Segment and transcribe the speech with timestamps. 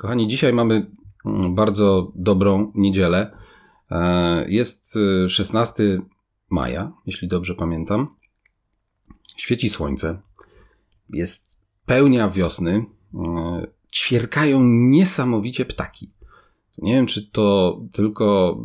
[0.00, 0.90] Kochani, dzisiaj mamy
[1.26, 3.36] mm, bardzo dobrą niedzielę.
[3.90, 6.00] E, jest 16 e,
[6.50, 8.16] maja, jeśli dobrze pamiętam.
[9.36, 10.20] Świeci słońce.
[11.08, 12.84] Jest pełnia wiosny.
[13.14, 16.10] E, ćwierkają niesamowicie ptaki.
[16.78, 18.58] Nie wiem, czy to tylko.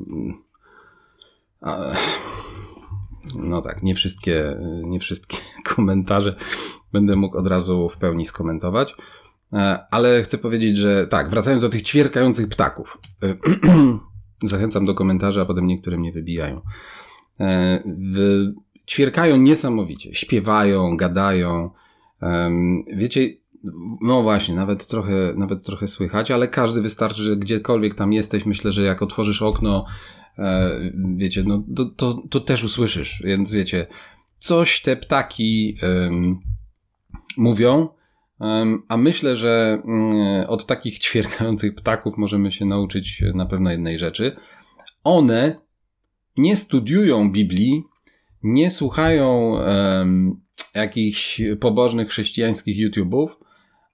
[3.36, 5.38] No tak, nie wszystkie, nie wszystkie
[5.76, 6.36] komentarze
[6.92, 8.96] będę mógł od razu w pełni skomentować.
[9.54, 12.98] E, ale chcę powiedzieć, że tak, wracając do tych ćwierkających ptaków.
[13.24, 13.36] E,
[14.44, 16.62] zachęcam do komentarza, a potem niektóre mnie wybijają.
[17.40, 18.46] E, w,
[18.88, 21.70] ćwierkają niesamowicie, śpiewają, gadają.
[22.98, 23.30] Wiecie,
[24.02, 28.72] no właśnie, nawet trochę, nawet trochę słychać, ale każdy wystarczy, że gdziekolwiek tam jesteś, myślę,
[28.72, 29.86] że jak otworzysz okno,
[31.16, 33.88] wiecie, no to, to, to też usłyszysz, więc wiecie,
[34.40, 36.40] coś te ptaki um,
[37.38, 37.90] mówią,
[38.88, 44.36] a myślę, że mm, od takich ćwierkających ptaków możemy się nauczyć na pewno jednej rzeczy.
[45.04, 45.56] One
[46.38, 47.84] nie studiują Biblii,
[48.44, 49.56] nie słuchają
[50.76, 53.28] jakichś pobożnych chrześcijańskich YouTube'ów,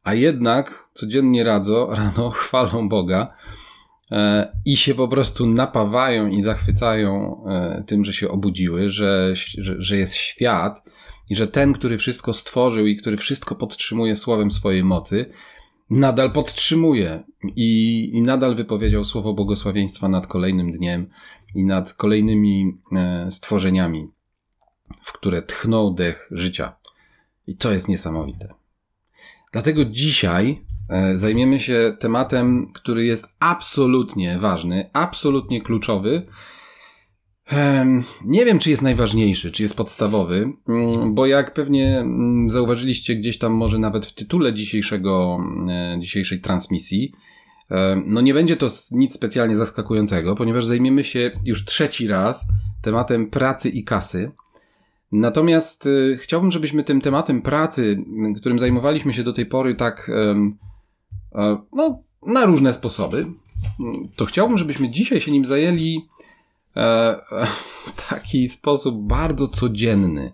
[0.03, 3.33] a jednak codziennie radzą, rano chwalą Boga
[4.11, 9.75] e, i się po prostu napawają i zachwycają e, tym, że się obudziły, że, że,
[9.79, 10.83] że jest świat
[11.31, 15.25] i że ten, który wszystko stworzył i który wszystko podtrzymuje słowem swojej mocy,
[15.89, 17.23] nadal podtrzymuje
[17.55, 21.09] i, i nadal wypowiedział słowo błogosławieństwa nad kolejnym dniem
[21.55, 24.07] i nad kolejnymi e, stworzeniami,
[25.03, 26.75] w które tchnął dech życia.
[27.47, 28.53] I to jest niesamowite.
[29.51, 36.27] Dlatego dzisiaj e, zajmiemy się tematem, który jest absolutnie ważny, absolutnie kluczowy
[38.25, 43.37] nie wiem, czy jest najważniejszy, czy jest podstawowy, mm, bo jak pewnie mm, zauważyliście gdzieś
[43.37, 45.39] tam, może nawet w tytule dzisiejszego,
[45.69, 47.13] e, dzisiejszej transmisji,
[48.05, 52.47] no nie będzie to nic specjalnie zaskakującego, ponieważ zajmiemy się już trzeci raz
[52.81, 54.31] tematem pracy i kasy.
[55.11, 58.03] Natomiast e, chciałbym, żebyśmy tym tematem pracy,
[58.37, 63.25] którym zajmowaliśmy się do tej pory tak, e, no, na różne sposoby,
[64.15, 66.07] to chciałbym, żebyśmy dzisiaj się nim zajęli
[67.85, 70.31] w taki sposób bardzo codzienny,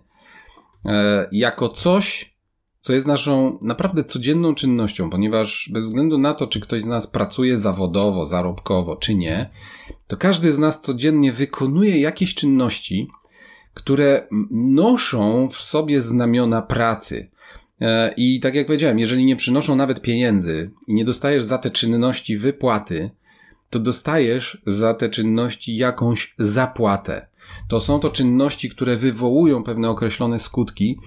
[0.84, 2.36] e, jako coś,
[2.80, 7.06] co jest naszą naprawdę codzienną czynnością, ponieważ bez względu na to, czy ktoś z nas
[7.06, 9.50] pracuje zawodowo, zarobkowo, czy nie,
[10.06, 13.08] to każdy z nas codziennie wykonuje jakieś czynności,
[13.74, 17.30] które noszą w sobie znamiona pracy.
[17.80, 21.70] E, I tak jak powiedziałem, jeżeli nie przynoszą nawet pieniędzy i nie dostajesz za te
[21.70, 23.10] czynności wypłaty,
[23.70, 27.28] to dostajesz za te czynności jakąś zapłatę.
[27.68, 30.98] To są to czynności, które wywołują pewne określone skutki.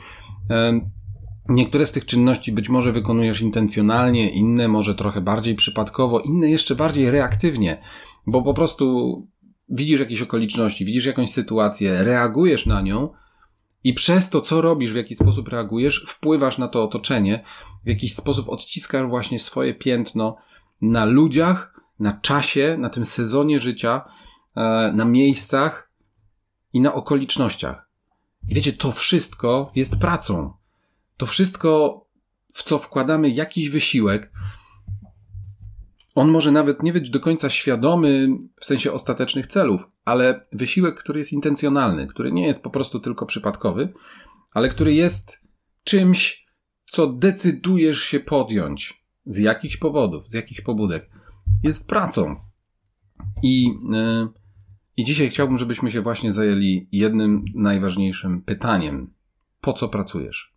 [1.49, 6.75] Niektóre z tych czynności być może wykonujesz intencjonalnie, inne może trochę bardziej przypadkowo, inne jeszcze
[6.75, 7.81] bardziej reaktywnie,
[8.27, 9.27] bo po prostu
[9.69, 13.09] widzisz jakieś okoliczności, widzisz jakąś sytuację, reagujesz na nią
[13.83, 17.43] i przez to, co robisz, w jaki sposób reagujesz, wpływasz na to otoczenie,
[17.85, 20.35] w jakiś sposób odciskasz właśnie swoje piętno
[20.81, 21.70] na ludziach,
[22.01, 24.01] na czasie, na tym sezonie życia,
[24.55, 25.91] e, na miejscach
[26.73, 27.89] i na okolicznościach.
[28.47, 30.53] I wiecie, to wszystko jest pracą.
[31.17, 32.01] To wszystko,
[32.53, 34.31] w co wkładamy jakiś wysiłek,
[36.15, 38.27] on może nawet nie być do końca świadomy
[38.59, 43.25] w sensie ostatecznych celów, ale wysiłek, który jest intencjonalny, który nie jest po prostu tylko
[43.25, 43.93] przypadkowy,
[44.53, 45.41] ale który jest
[45.83, 46.47] czymś,
[46.91, 51.10] co decydujesz się podjąć z jakichś powodów, z jakichś pobudek
[51.63, 52.35] jest pracą.
[53.43, 54.27] I, yy,
[54.97, 59.13] I dzisiaj chciałbym, żebyśmy się właśnie zajęli jednym najważniejszym pytaniem.
[59.61, 60.55] Po co pracujesz?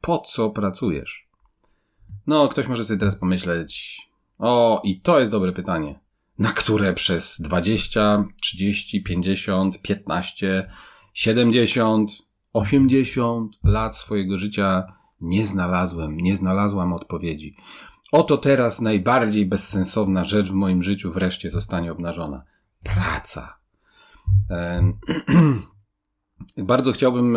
[0.00, 1.28] Po co pracujesz?
[2.26, 3.98] No, ktoś może sobie teraz pomyśleć,
[4.38, 6.00] o, i to jest dobre pytanie,
[6.38, 10.70] na które przez 20, 30, 50, 15,
[11.14, 12.10] 70,
[12.52, 17.56] 80 lat swojego życia nie znalazłem, nie znalazłam odpowiedzi.
[18.14, 22.42] Oto teraz najbardziej bezsensowna rzecz w moim życiu wreszcie zostanie obnażona.
[22.82, 23.58] Praca.
[26.56, 27.36] Bardzo chciałbym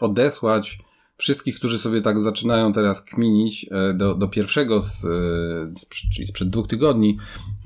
[0.00, 0.78] odesłać
[1.16, 5.08] wszystkich, którzy sobie tak zaczynają teraz kminić e, do, do pierwszego, z, e,
[5.74, 7.18] z, czyli sprzed dwóch tygodni,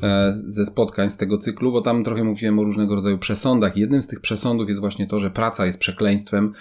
[0.03, 3.76] e, ze spotkań z tego cyklu, bo tam trochę mówiłem o różnego rodzaju przesądach.
[3.76, 6.53] Jednym z tych przesądów jest właśnie to, że praca jest przekleństwem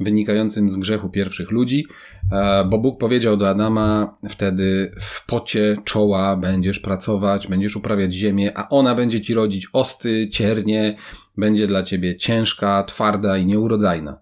[0.00, 1.86] wynikającym z grzechu pierwszych ludzi,
[2.32, 8.58] e, bo Bóg powiedział do Adama wtedy w pocie czoła będziesz pracować, będziesz uprawiać ziemię,
[8.58, 10.96] a ona będzie ci rodzić osty, ciernie,
[11.36, 14.18] będzie dla ciebie ciężka, twarda i nieurodzajna.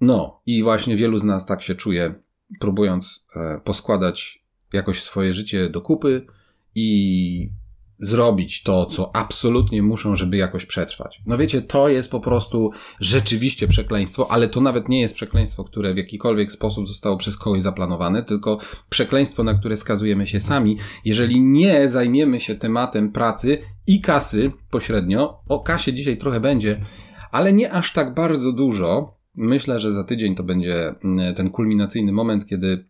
[0.00, 2.14] No i właśnie wielu z nas tak się czuje,
[2.60, 6.26] próbując e, poskładać jakoś swoje życie do kupy
[6.74, 7.50] i
[8.00, 11.22] zrobić to, co absolutnie muszą, żeby jakoś przetrwać.
[11.26, 12.70] No wiecie, to jest po prostu
[13.00, 17.62] rzeczywiście przekleństwo, ale to nawet nie jest przekleństwo, które w jakikolwiek sposób zostało przez kogoś
[17.62, 18.58] zaplanowane, tylko
[18.90, 25.40] przekleństwo, na które skazujemy się sami, jeżeli nie zajmiemy się tematem pracy i kasy pośrednio.
[25.48, 26.80] O kasie dzisiaj trochę będzie,
[27.30, 29.18] ale nie aż tak bardzo dużo.
[29.34, 32.88] Myślę, że za tydzień to będzie mm, ten kulminacyjny moment, kiedy,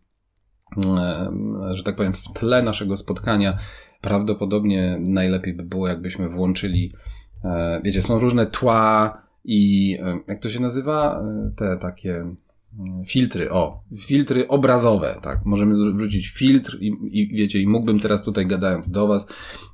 [0.85, 3.57] mm, że tak powiem, w tle naszego spotkania
[4.05, 6.93] prawdopodobnie najlepiej by było, jakbyśmy włączyli,
[7.43, 11.21] e, wiecie, są różne tła i e, jak to się nazywa?
[11.21, 12.25] E, te takie
[13.07, 18.47] filtry, o, filtry obrazowe, tak, możemy wrzucić filtr i, i wiecie, i mógłbym teraz tutaj
[18.47, 19.27] gadając do was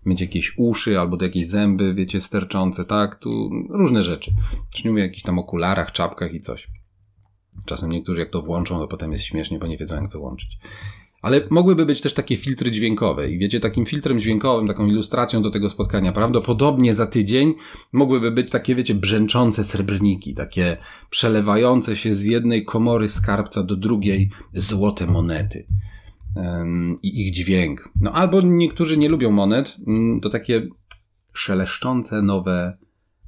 [0.06, 4.31] mieć jakieś uszy albo jakieś zęby, wiecie, sterczące, tak, tu różne rzeczy.
[4.74, 6.68] Też nie mówię o jakichś tam okularach, czapkach i coś.
[7.66, 10.57] Czasem niektórzy jak to włączą, to potem jest śmiesznie, bo nie wiedzą jak wyłączyć.
[11.21, 13.31] Ale mogłyby być też takie filtry dźwiękowe.
[13.31, 17.53] I wiecie, takim filtrem dźwiękowym, taką ilustracją do tego spotkania, prawdopodobnie za tydzień
[17.91, 20.77] mogłyby być takie, wiecie, brzęczące srebrniki, takie
[21.09, 25.68] przelewające się z jednej komory skarbca do drugiej złote monety.
[27.03, 27.89] I ich dźwięk.
[28.01, 30.67] No albo niektórzy nie lubią monet, mm, to takie
[31.33, 32.77] szeleszczące nowe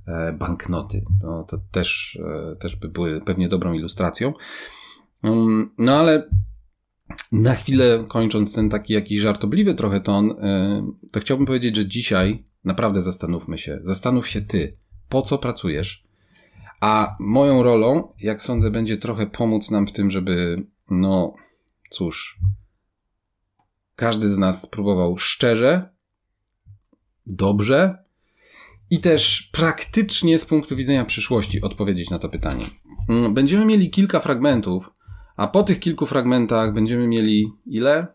[0.07, 1.03] e, banknoty.
[1.23, 4.33] No, to też, e, też by były pewnie dobrą ilustracją.
[5.77, 6.29] No ale
[7.31, 12.45] na chwilę kończąc ten taki jakiś żartobliwy trochę ton, e, to chciałbym powiedzieć, że dzisiaj
[12.63, 13.79] naprawdę zastanówmy się.
[13.83, 14.77] Zastanów się ty,
[15.09, 16.03] po co pracujesz,
[16.81, 21.33] a moją rolą, jak sądzę, będzie trochę pomóc nam w tym, żeby, no
[21.89, 22.39] cóż,
[23.95, 25.89] każdy z nas spróbował szczerze,
[27.25, 28.03] dobrze
[28.89, 32.65] i też praktycznie z punktu widzenia przyszłości odpowiedzieć na to pytanie.
[33.09, 34.93] Mm, będziemy mieli kilka fragmentów,
[35.37, 38.07] a po tych kilku fragmentach będziemy mieli ile?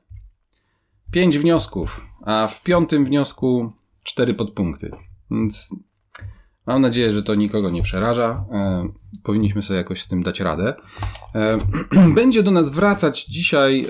[1.10, 3.72] Pięć wniosków, a w piątym wniosku
[4.02, 4.90] cztery podpunkty.
[5.30, 5.74] Więc
[6.66, 8.44] mam nadzieję, że to nikogo nie przeraża.
[8.52, 8.88] E,
[9.24, 10.74] powinniśmy sobie jakoś z tym dać radę.
[11.34, 11.58] E,
[12.14, 13.88] będzie do nas wracać dzisiaj e,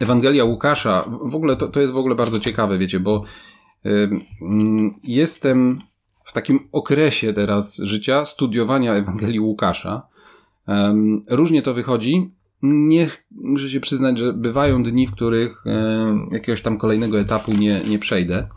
[0.00, 1.04] Ewangelia Łukasza.
[1.24, 3.24] W ogóle to, to jest w ogóle bardzo ciekawe, wiecie, bo
[5.04, 5.80] jestem
[6.24, 10.11] w takim okresie teraz życia studiowania Ewangelii Łukasza.
[11.28, 12.30] Różnie to wychodzi.
[12.62, 15.64] Nie muszę się przyznać, że bywają dni, w których
[16.30, 18.48] jakiegoś tam kolejnego etapu nie, nie przejdę.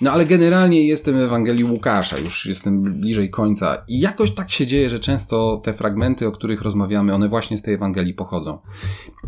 [0.00, 4.66] No ale generalnie jestem w Ewangelii Łukasza, już jestem bliżej końca i jakoś tak się
[4.66, 8.58] dzieje, że często te fragmenty, o których rozmawiamy, one właśnie z tej Ewangelii pochodzą.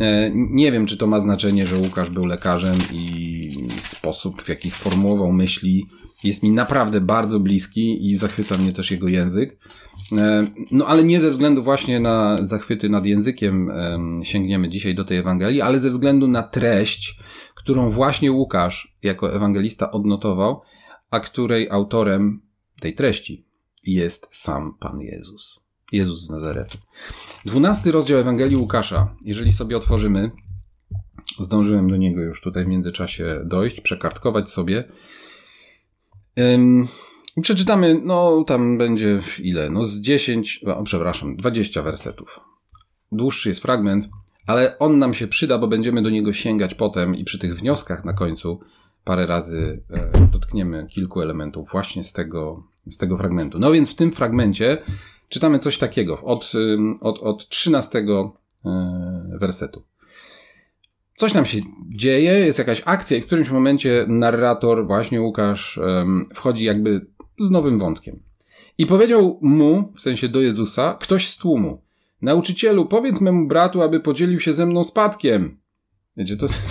[0.00, 3.50] E, nie wiem, czy to ma znaczenie, że Łukasz był lekarzem i
[3.80, 5.86] sposób, w jaki formułował myśli,
[6.24, 9.58] jest mi naprawdę bardzo bliski i zachwyca mnie też jego język.
[10.18, 13.72] E, no ale nie ze względu właśnie na zachwyty nad językiem
[14.22, 17.18] sięgniemy dzisiaj do tej Ewangelii, ale ze względu na treść,
[17.54, 20.62] którą właśnie Łukasz jako ewangelista odnotował,
[21.10, 22.42] a której autorem
[22.80, 23.46] tej treści
[23.84, 25.60] jest sam Pan Jezus.
[25.92, 26.78] Jezus z Nazaretu.
[27.44, 30.30] Dwunasty rozdział Ewangelii Łukasza, jeżeli sobie otworzymy,
[31.40, 34.84] zdążyłem do niego już tutaj w międzyczasie dojść, przekartkować sobie.
[36.36, 36.42] I
[37.40, 39.70] przeczytamy, no tam będzie ile?
[39.70, 42.40] No z 10, o, przepraszam, 20 wersetów.
[43.12, 44.08] Dłuższy jest fragment,
[44.46, 48.04] ale on nam się przyda, bo będziemy do niego sięgać potem i przy tych wnioskach
[48.04, 48.60] na końcu
[49.04, 53.58] parę razy e, dotkniemy kilku elementów właśnie z tego, z tego fragmentu.
[53.58, 54.82] No więc w tym fragmencie
[55.28, 56.52] czytamy coś takiego od,
[57.00, 58.30] od, od 13 e,
[59.38, 59.82] wersetu.
[61.16, 61.58] Coś nam się
[61.90, 65.80] dzieje, jest jakaś akcja i w którymś momencie narrator, właśnie Łukasz,
[66.34, 67.06] wchodzi jakby
[67.42, 68.22] z nowym wątkiem.
[68.78, 71.82] I powiedział mu, w sensie do Jezusa, ktoś z tłumu,
[72.22, 75.60] nauczycielu, powiedz memu bratu, aby podzielił się ze mną spadkiem.
[76.16, 76.70] Wiecie, to jest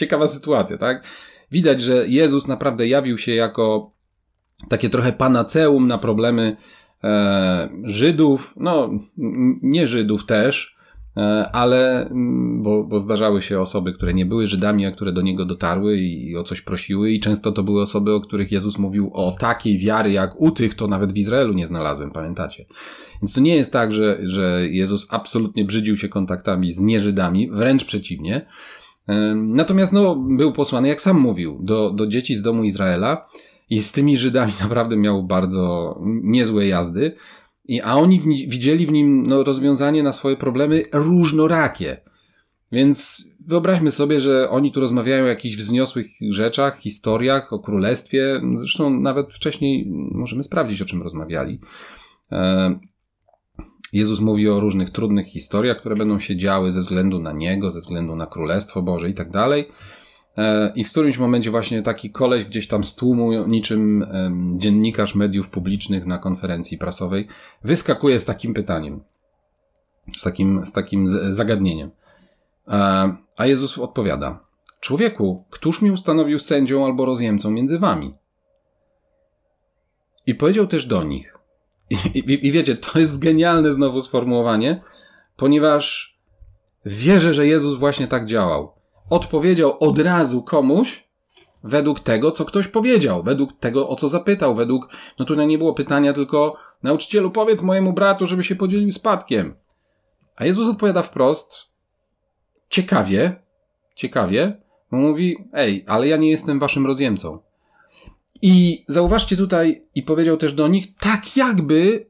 [0.00, 1.06] ciekawa sytuacja, tak?
[1.50, 3.92] Widać, że Jezus naprawdę jawił się jako
[4.68, 6.56] takie trochę panaceum na problemy
[7.04, 8.90] e, Żydów, no
[9.62, 10.75] nie Żydów też,
[11.52, 15.44] ale mm, bo, bo zdarzały się osoby, które nie były Żydami, a które do niego
[15.44, 19.36] dotarły i o coś prosiły, i często to były osoby, o których Jezus mówił o
[19.38, 22.66] takiej wiary, jak u tych, to nawet w Izraelu nie znalazłem, pamiętacie?
[23.22, 27.84] Więc to nie jest tak, że, że Jezus absolutnie brzydził się kontaktami z nieżydami, wręcz
[27.84, 28.46] przeciwnie.
[29.08, 33.26] E, natomiast no, był posłany, jak sam mówił, do, do dzieci z domu Izraela
[33.70, 37.16] i z tymi Żydami naprawdę miał bardzo niezłe jazdy.
[37.68, 42.00] I, a oni w, widzieli w nim no, rozwiązanie na swoje problemy różnorakie.
[42.72, 48.40] Więc wyobraźmy sobie, że oni tu rozmawiają o jakichś wzniosłych rzeczach, historiach, o królestwie.
[48.56, 51.60] Zresztą nawet wcześniej możemy sprawdzić, o czym rozmawiali.
[52.32, 52.78] E,
[53.92, 57.80] Jezus mówi o różnych trudnych historiach, które będą się działy ze względu na Niego, ze
[57.80, 59.68] względu na Królestwo Boże i tak dalej.
[60.36, 64.06] E, I w którymś momencie właśnie taki koleś gdzieś tam z tłumu, niczym
[64.56, 67.28] dziennikarz mediów publicznych na konferencji prasowej,
[67.64, 69.00] wyskakuje z takim pytaniem,
[70.16, 71.90] z takim, z takim zagadnieniem.
[72.68, 74.46] E, a Jezus odpowiada:
[74.80, 78.14] Człowieku, któż mi ustanowił sędzią albo rozjemcą między wami?
[80.26, 81.38] I powiedział też do nich.
[81.90, 84.82] I, i, I, wiecie, to jest genialne znowu sformułowanie,
[85.36, 86.16] ponieważ
[86.86, 88.75] wierzę, że Jezus właśnie tak działał.
[89.10, 91.06] Odpowiedział od razu komuś
[91.64, 95.74] według tego, co ktoś powiedział, według tego, o co zapytał, według, no tutaj nie było
[95.74, 99.54] pytania, tylko nauczycielu, powiedz mojemu bratu, żeby się podzielił spadkiem.
[100.36, 101.56] A Jezus odpowiada wprost,
[102.68, 103.42] ciekawie,
[103.94, 107.38] ciekawie, mówi, ej, ale ja nie jestem waszym rozjemcą.
[108.42, 112.06] I zauważcie tutaj, i powiedział też do nich, tak jakby,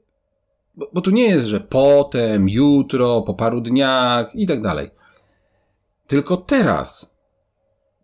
[0.74, 4.90] bo, bo tu nie jest, że potem, jutro, po paru dniach i tak dalej.
[6.06, 7.16] Tylko teraz.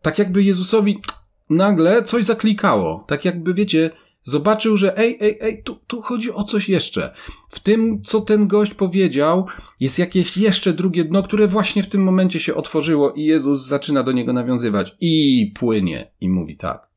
[0.03, 1.01] Tak jakby Jezusowi
[1.51, 3.05] nagle coś zaklikało.
[3.09, 3.91] Tak jakby, wiecie,
[4.23, 7.15] zobaczył, że ej, ej, ej, tu, tu chodzi o coś jeszcze.
[7.51, 9.47] W tym, co ten gość powiedział,
[9.81, 14.03] jest jakieś jeszcze drugie dno, które właśnie w tym momencie się otworzyło i Jezus zaczyna
[14.03, 16.89] do niego nawiązywać i płynie i mówi tak.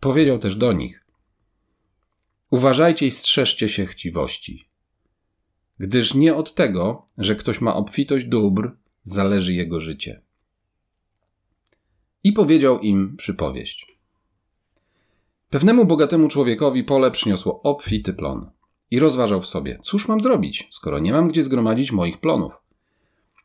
[0.00, 1.04] Powiedział też do nich:
[2.50, 4.64] Uważajcie i strzeżcie się chciwości,
[5.78, 8.70] gdyż nie od tego, że ktoś ma obfitość dóbr,
[9.10, 10.22] zależy jego życie.
[12.24, 13.98] I powiedział im przypowieść.
[15.50, 18.50] Pewnemu bogatemu człowiekowi pole przyniosło obfity plon.
[18.90, 22.52] I rozważał w sobie, cóż mam zrobić, skoro nie mam gdzie zgromadzić moich plonów.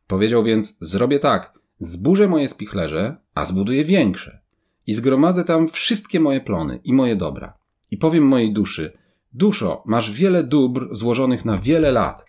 [0.07, 4.39] Powiedział więc, zrobię tak, zburzę moje spichlerze, a zbuduję większe
[4.88, 7.57] i zgromadzę tam wszystkie moje plony i moje dobra.
[7.91, 8.98] I powiem mojej duszy:
[9.34, 12.25] Duszo, masz wiele dóbr złożonych na wiele lat.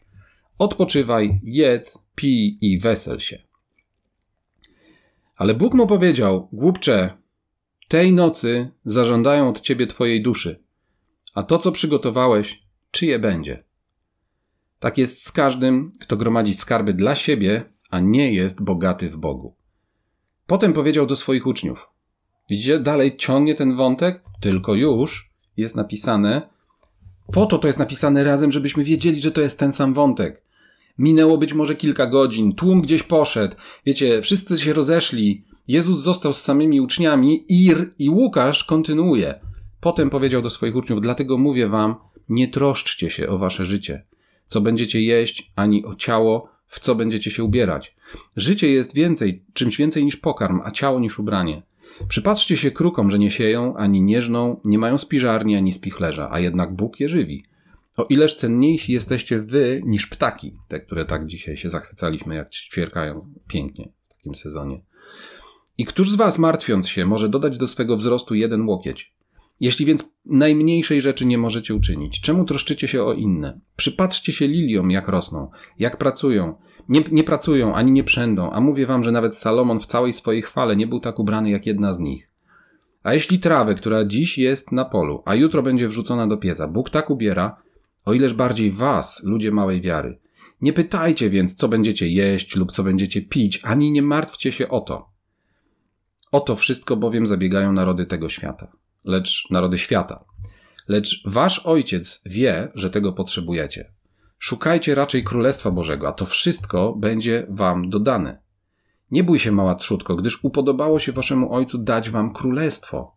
[0.59, 3.39] Odpoczywaj, jedz, pij i wesel się.
[5.37, 7.17] Ale Bóg mu powiedział: Głupcze,
[7.89, 10.63] tej nocy zażądają od ciebie twojej duszy,
[11.35, 13.65] a to, co przygotowałeś, czyje będzie?
[14.79, 19.55] Tak jest z każdym, kto gromadzi skarby dla siebie, a nie jest bogaty w Bogu.
[20.47, 21.91] Potem powiedział do swoich uczniów:
[22.51, 26.57] Widzicie, dalej ciągnie ten wątek, tylko już jest napisane,
[27.33, 30.46] po to to jest napisane razem, żebyśmy wiedzieli, że to jest ten sam wątek.
[30.99, 36.43] Minęło być może kilka godzin, tłum gdzieś poszedł, wiecie, wszyscy się rozeszli, Jezus został z
[36.43, 39.41] samymi uczniami Ir i Łukasz kontynuuje.
[39.81, 41.95] Potem powiedział do swoich uczniów, dlatego mówię wam,
[42.29, 44.03] nie troszczcie się o wasze życie,
[44.47, 47.97] co będziecie jeść, ani o ciało, w co będziecie się ubierać.
[48.37, 51.63] Życie jest więcej, czymś więcej niż pokarm, a ciało niż ubranie.
[52.09, 56.41] Przypatrzcie się krukom, że nie sieją, ani nie żną, nie mają spiżarni, ani spichlerza, a
[56.41, 57.45] jednak Bóg je żywi.
[57.97, 63.33] O ileż cenniejsi jesteście wy niż ptaki, te, które tak dzisiaj się zachwycaliśmy, jak ćwierkają
[63.49, 64.85] pięknie w takim sezonie.
[65.79, 69.15] I któż z was, martwiąc się, może dodać do swego wzrostu jeden łokieć?
[69.61, 73.61] Jeśli więc najmniejszej rzeczy nie możecie uczynić, czemu troszczycie się o inne?
[73.77, 76.55] Przypatrzcie się liliom, jak rosną, jak pracują.
[76.89, 80.43] Nie, nie pracują ani nie przędą, a mówię wam, że nawet Salomon w całej swojej
[80.43, 82.31] chwale nie był tak ubrany jak jedna z nich.
[83.03, 86.91] A jeśli trawę, która dziś jest na polu, a jutro będzie wrzucona do pieca, Bóg
[86.91, 87.57] tak ubiera,
[88.07, 90.19] o ileż bardziej was, ludzie małej wiary.
[90.61, 94.81] Nie pytajcie więc, co będziecie jeść lub co będziecie pić, ani nie martwcie się o
[94.81, 95.11] to.
[96.33, 100.25] O to wszystko bowiem zabiegają narody tego świata lecz narody świata.
[100.89, 103.93] Lecz wasz ojciec wie, że tego potrzebujecie.
[104.39, 108.39] Szukajcie raczej Królestwa Bożego, a to wszystko będzie wam dodane.
[109.11, 113.17] Nie bój się, mała trzutko, gdyż upodobało się waszemu ojcu dać wam królestwo.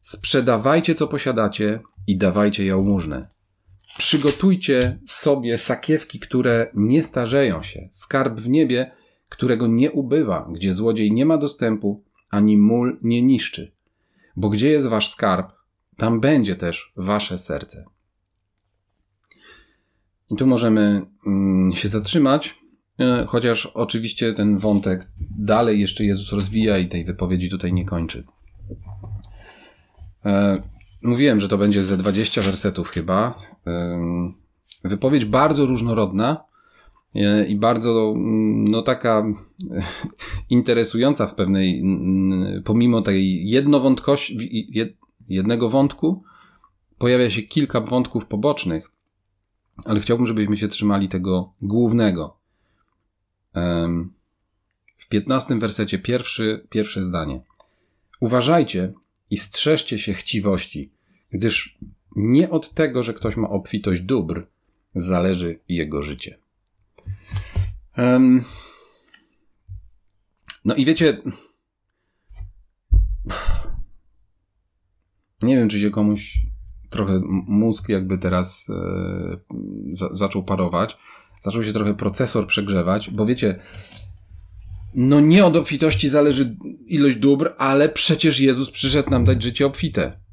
[0.00, 3.26] Sprzedawajcie, co posiadacie i dawajcie jałmużnę.
[3.98, 8.90] Przygotujcie sobie sakiewki, które nie starzeją się, skarb w niebie,
[9.28, 13.76] którego nie ubywa, gdzie złodziej nie ma dostępu, ani mól nie niszczy
[14.36, 15.52] bo gdzie jest wasz skarb,
[15.96, 17.84] tam będzie też wasze serce.
[20.30, 22.54] I tu możemy mm, się zatrzymać,
[22.98, 25.06] e, chociaż oczywiście ten wątek
[25.38, 28.22] dalej jeszcze Jezus rozwija i tej wypowiedzi tutaj nie kończy.
[31.06, 33.34] E, mówiłem, że to będzie ze 20 wersetów chyba.
[34.84, 36.44] Wypowiedź bardzo różnorodna
[37.14, 39.24] e, i bardzo mm, no taka
[40.50, 41.84] interesująca w pewnej,
[42.64, 44.68] pomimo tej jednowątkości,
[45.28, 46.22] jednego wątku,
[46.98, 48.90] pojawia się kilka wątków pobocznych,
[49.84, 52.36] ale chciałbym, żebyśmy się trzymali tego głównego.
[54.98, 57.40] W piętnastym wersecie pierwszy, pierwsze zdanie.
[58.20, 58.92] Uważajcie
[59.30, 60.90] i strzeżcie się chciwości,
[61.30, 61.78] gdyż
[62.16, 64.46] nie od tego, że ktoś ma obfitość dóbr,
[64.94, 66.38] zależy jego życie.
[67.98, 68.44] Um,
[70.64, 71.22] no i wiecie,
[75.42, 76.38] nie wiem, czy się komuś
[76.90, 78.66] trochę mózg jakby teraz
[79.92, 80.98] za, zaczął parować,
[81.42, 83.58] zaczął się trochę procesor przegrzewać, bo wiecie,
[84.94, 86.56] no nie od obfitości zależy
[86.86, 90.25] ilość dóbr, ale przecież Jezus przyszedł nam dać życie obfite.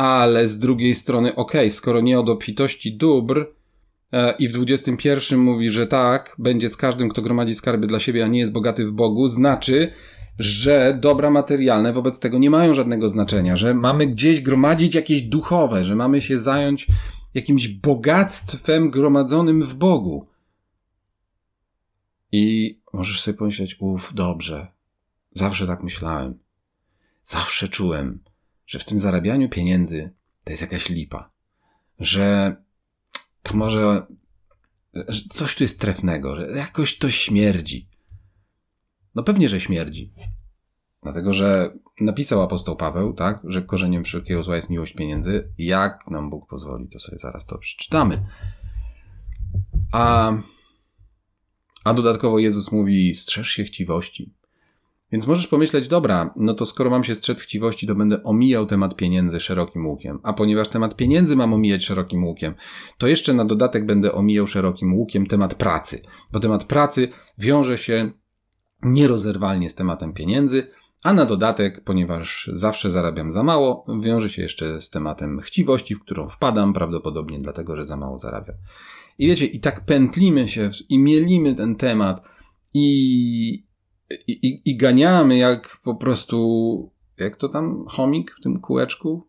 [0.00, 3.46] Ale z drugiej strony, okej, okay, skoro nie od obfitości dóbr
[4.12, 8.24] e, i w 21 mówi, że tak, będzie z każdym, kto gromadzi skarby dla siebie,
[8.24, 9.92] a nie jest bogaty w Bogu, znaczy,
[10.38, 15.84] że dobra materialne wobec tego nie mają żadnego znaczenia, że mamy gdzieś gromadzić jakieś duchowe,
[15.84, 16.86] że mamy się zająć
[17.34, 20.28] jakimś bogactwem gromadzonym w Bogu.
[22.32, 24.66] I możesz sobie pomyśleć, uff, dobrze.
[25.32, 26.38] Zawsze tak myślałem.
[27.22, 28.18] Zawsze czułem,
[28.70, 30.10] że w tym zarabianiu pieniędzy
[30.44, 31.30] to jest jakaś lipa.
[31.98, 32.56] Że
[33.42, 34.06] to może,
[35.08, 37.88] że coś tu jest trefnego, że jakoś to śmierdzi.
[39.14, 40.12] No pewnie, że śmierdzi.
[41.02, 45.52] Dlatego, że napisał apostoł Paweł, tak, że korzeniem wszelkiego zła jest miłość pieniędzy.
[45.58, 48.26] Jak nam Bóg pozwoli, to sobie zaraz to przeczytamy.
[49.92, 50.32] A,
[51.84, 54.34] a dodatkowo Jezus mówi, strzeż się chciwości.
[55.12, 58.96] Więc możesz pomyśleć, dobra, no to skoro mam się strzec chciwości, to będę omijał temat
[58.96, 60.18] pieniędzy szerokim łukiem.
[60.22, 62.54] A ponieważ temat pieniędzy mam omijać szerokim łukiem,
[62.98, 66.02] to jeszcze na dodatek będę omijał szerokim łukiem temat pracy.
[66.32, 68.10] Bo temat pracy wiąże się
[68.82, 70.66] nierozerwalnie z tematem pieniędzy,
[71.02, 76.00] a na dodatek, ponieważ zawsze zarabiam za mało, wiąże się jeszcze z tematem chciwości, w
[76.00, 78.56] którą wpadam, prawdopodobnie dlatego, że za mało zarabiam.
[79.18, 82.28] I wiecie, i tak pętlimy się i mielimy ten temat
[82.74, 83.69] i,
[84.26, 89.26] i, i ganiamy jak po prostu, jak to tam chomik w tym kółeczku,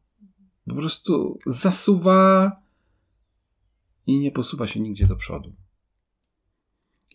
[0.67, 2.51] po prostu zasuwa
[4.07, 5.53] i nie posuwa się nigdzie do przodu.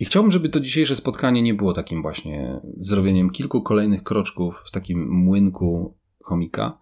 [0.01, 4.71] I chciałbym, żeby to dzisiejsze spotkanie nie było takim właśnie zrobieniem kilku kolejnych kroczków w
[4.71, 6.79] takim młynku chomika,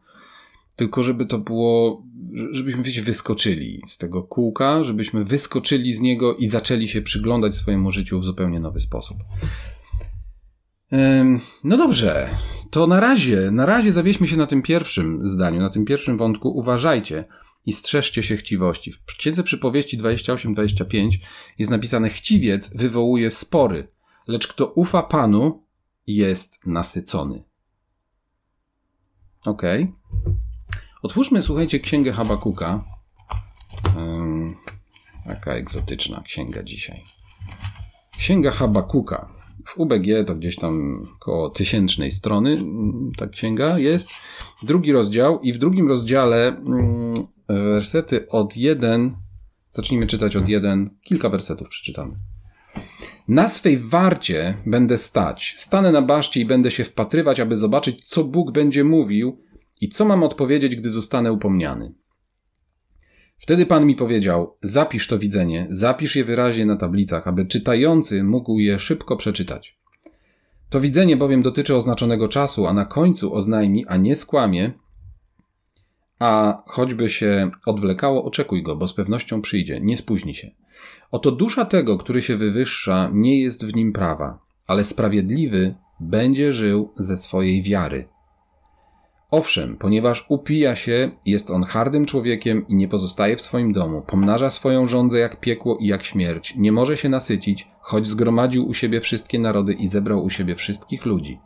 [0.77, 2.03] tylko żeby to było,
[2.51, 7.91] żebyśmy wiecie, wyskoczyli z tego kółka, żebyśmy wyskoczyli z niego i zaczęli się przyglądać swojemu
[7.91, 9.17] życiu w zupełnie nowy sposób.
[11.65, 12.31] No dobrze,
[12.71, 16.49] to na razie, na razie zawieźmy się na tym pierwszym zdaniu, na tym pierwszym wątku.
[16.49, 17.25] Uważajcie,
[17.67, 18.93] i strzeżcie się chciwości.
[18.93, 21.19] W księdze przypowieści 28-25
[21.59, 23.89] jest napisane: Chciwiec wywołuje spory,
[24.27, 25.65] lecz kto ufa Panu,
[26.07, 27.45] jest nasycony.
[29.45, 29.63] Ok.
[31.03, 32.85] Otwórzmy, słuchajcie, księgę Habakuka.
[35.27, 37.03] Taka egzotyczna księga dzisiaj.
[38.19, 39.44] Księga Habakuka.
[39.67, 44.09] W UBG to gdzieś tam koło tysięcznej strony mm, ta księga jest.
[44.63, 47.15] Drugi rozdział i w drugim rozdziale mm,
[47.49, 49.17] wersety od 1,
[49.71, 52.15] zacznijmy czytać od 1, kilka wersetów przeczytamy.
[53.29, 58.25] Na swej warcie będę stać, stanę na baszcie i będę się wpatrywać, aby zobaczyć, co
[58.25, 59.39] Bóg będzie mówił
[59.81, 61.95] i co mam odpowiedzieć, gdy zostanę upomniany.
[63.37, 68.59] Wtedy Pan mi powiedział: Zapisz to widzenie, zapisz je wyraźnie na tablicach, aby czytający mógł
[68.59, 69.79] je szybko przeczytać.
[70.71, 74.73] To widzenie bowiem dotyczy oznaczonego czasu, a na końcu oznajmi, a nie skłamie,
[76.19, 80.51] a choćby się odwlekało, oczekuj go, bo z pewnością przyjdzie, nie spóźni się.
[81.11, 86.93] Oto dusza tego, który się wywyższa, nie jest w nim prawa, ale sprawiedliwy będzie żył
[86.99, 88.09] ze swojej wiary.
[89.35, 94.51] Owszem, ponieważ upija się, jest on hardym człowiekiem i nie pozostaje w swoim domu, pomnaża
[94.51, 99.01] swoją żądzę jak piekło i jak śmierć, nie może się nasycić, choć zgromadził u siebie
[99.01, 101.39] wszystkie narody i zebrał u siebie wszystkich ludzi.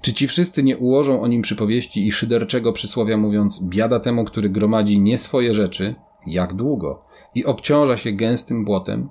[0.00, 4.48] Czy ci wszyscy nie ułożą o nim przypowieści i szyderczego przysłowia mówiąc biada temu, który
[4.48, 5.94] gromadzi nie swoje rzeczy,
[6.26, 9.08] jak długo, i obciąża się gęstym błotem?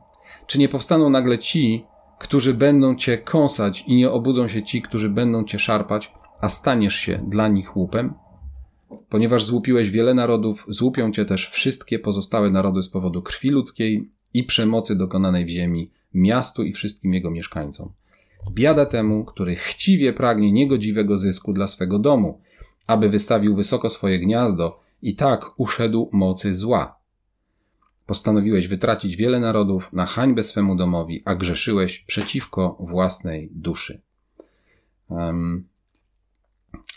[0.48, 1.86] Czy nie powstaną nagle ci,
[2.20, 6.12] którzy będą cię kąsać i nie obudzą się ci, którzy będą cię szarpać,
[6.44, 8.14] a staniesz się dla nich łupem?
[9.10, 14.44] Ponieważ złupiłeś wiele narodów, złupią cię też wszystkie pozostałe narody z powodu krwi ludzkiej i
[14.44, 17.92] przemocy dokonanej w ziemi, miastu i wszystkim jego mieszkańcom.
[18.52, 22.42] Biada temu, który chciwie pragnie niegodziwego zysku dla swego domu,
[22.88, 26.96] aby wystawił wysoko swoje gniazdo i tak uszedł mocy zła.
[28.06, 34.02] Postanowiłeś wytracić wiele narodów na hańbę swemu domowi, a grzeszyłeś przeciwko własnej duszy.
[35.10, 35.73] Um,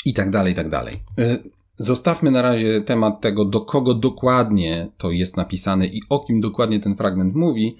[0.04, 0.94] I tak dalej, i tak dalej.
[1.18, 1.38] Y,
[1.76, 6.80] zostawmy na razie temat tego, do kogo dokładnie to jest napisane i o kim dokładnie
[6.80, 7.76] ten fragment mówi,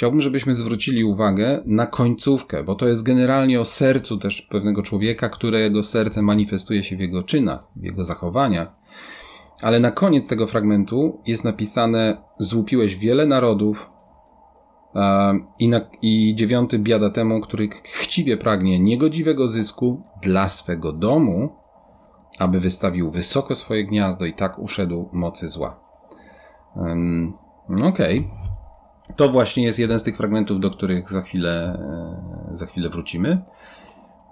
[0.00, 5.28] Chciałbym, żebyśmy zwrócili uwagę na końcówkę, bo to jest generalnie o sercu też pewnego człowieka,
[5.28, 8.72] którego serce manifestuje się w jego czynach, w jego zachowaniach.
[9.62, 13.90] ale na koniec tego fragmentu jest napisane: Złupiłeś wiele narodów,
[15.58, 21.52] i, na, I dziewiąty biada temu, który chciwie pragnie niegodziwego zysku dla swego domu,
[22.38, 25.80] aby wystawił wysoko swoje gniazdo i tak uszedł mocy zła.
[26.76, 27.32] Um,
[27.84, 28.18] Okej.
[28.18, 28.30] Okay.
[29.16, 31.78] To właśnie jest jeden z tych fragmentów, do których za chwilę,
[32.50, 33.42] e, za chwilę wrócimy.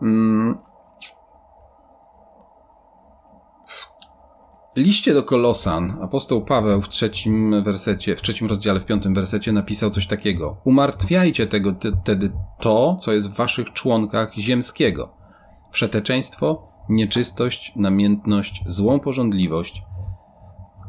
[0.01, 0.59] Um,
[4.79, 9.91] liście do Kolosan apostoł Paweł w trzecim wersecie, w trzecim rozdziale, w piątym wersecie napisał
[9.91, 10.61] coś takiego.
[10.65, 15.17] Umartwiajcie tego wtedy to, co jest w waszych członkach ziemskiego.
[15.71, 19.83] Wszeteczeństwo, nieczystość, namiętność, złą porządliwość,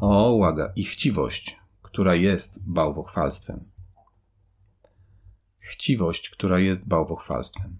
[0.02, 3.70] o, łaga, i chciwość, która jest bałwochwalstwem.
[5.60, 7.78] Chciwość, która jest bałwochwalstwem.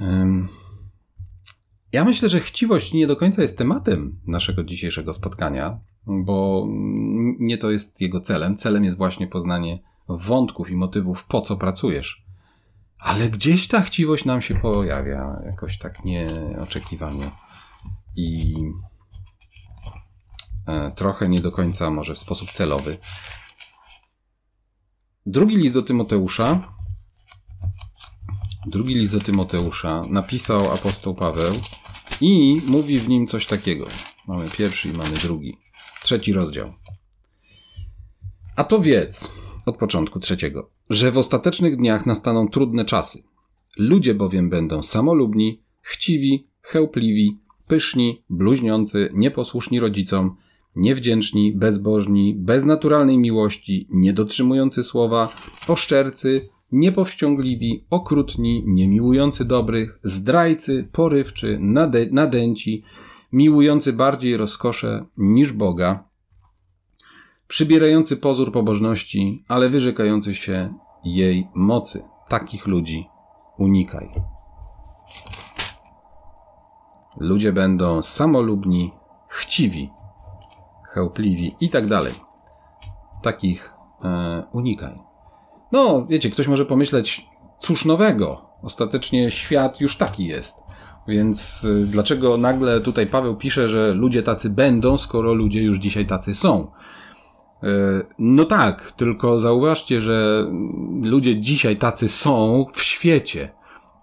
[0.00, 0.48] Um,
[1.94, 6.66] ja myślę, że chciwość nie do końca jest tematem naszego dzisiejszego spotkania, bo
[7.38, 8.56] nie to jest jego celem.
[8.56, 12.24] Celem jest właśnie poznanie wątków i motywów, po co pracujesz.
[12.98, 17.30] Ale gdzieś ta chciwość nam się pojawia jakoś tak nieoczekiwanie
[18.16, 18.54] i
[20.66, 22.96] e, trochę nie do końca, może w sposób celowy.
[25.26, 26.60] Drugi list do Tymoteusza.
[28.66, 31.52] Drugi list do Tymoteusza napisał apostoł Paweł
[32.20, 33.86] i mówi w nim coś takiego.
[34.28, 35.56] Mamy pierwszy i mamy drugi.
[36.02, 36.72] Trzeci rozdział.
[38.56, 39.28] A to wiedz,
[39.66, 43.22] od początku trzeciego, że w ostatecznych dniach nastaną trudne czasy.
[43.78, 50.36] Ludzie bowiem będą samolubni, chciwi, chełpliwi, pyszni, bluźniący, nieposłuszni rodzicom,
[50.76, 55.36] niewdzięczni, bezbożni, bez naturalnej miłości, niedotrzymujący słowa,
[55.68, 62.84] oszczercy, niepowściągliwi, okrutni, niemiłujący dobrych, zdrajcy, porywczy, nade, nadęci,
[63.32, 66.08] miłujący bardziej rozkosze niż Boga,
[67.48, 72.02] przybierający pozór pobożności, ale wyrzekający się jej mocy.
[72.28, 73.04] Takich ludzi
[73.58, 74.08] unikaj.
[77.16, 78.92] Ludzie będą samolubni,
[79.28, 79.90] chciwi,
[80.88, 82.12] chełpliwi i tak dalej.
[83.22, 85.13] Takich e, unikaj.
[85.72, 87.26] No, wiecie, ktoś może pomyśleć,
[87.60, 88.46] cóż nowego.
[88.62, 90.62] Ostatecznie świat już taki jest.
[91.08, 96.06] Więc y, dlaczego nagle tutaj Paweł pisze, że ludzie tacy będą, skoro ludzie już dzisiaj
[96.06, 96.66] tacy są?
[97.64, 97.66] Y,
[98.18, 100.46] no tak, tylko zauważcie, że
[101.02, 103.52] ludzie dzisiaj tacy są w świecie,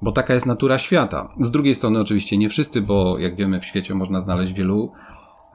[0.01, 1.33] bo taka jest natura świata.
[1.39, 4.91] Z drugiej strony, oczywiście nie wszyscy, bo jak wiemy, w świecie można znaleźć wielu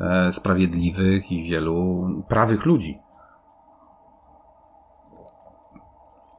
[0.01, 2.99] e, sprawiedliwych i wielu prawych ludzi.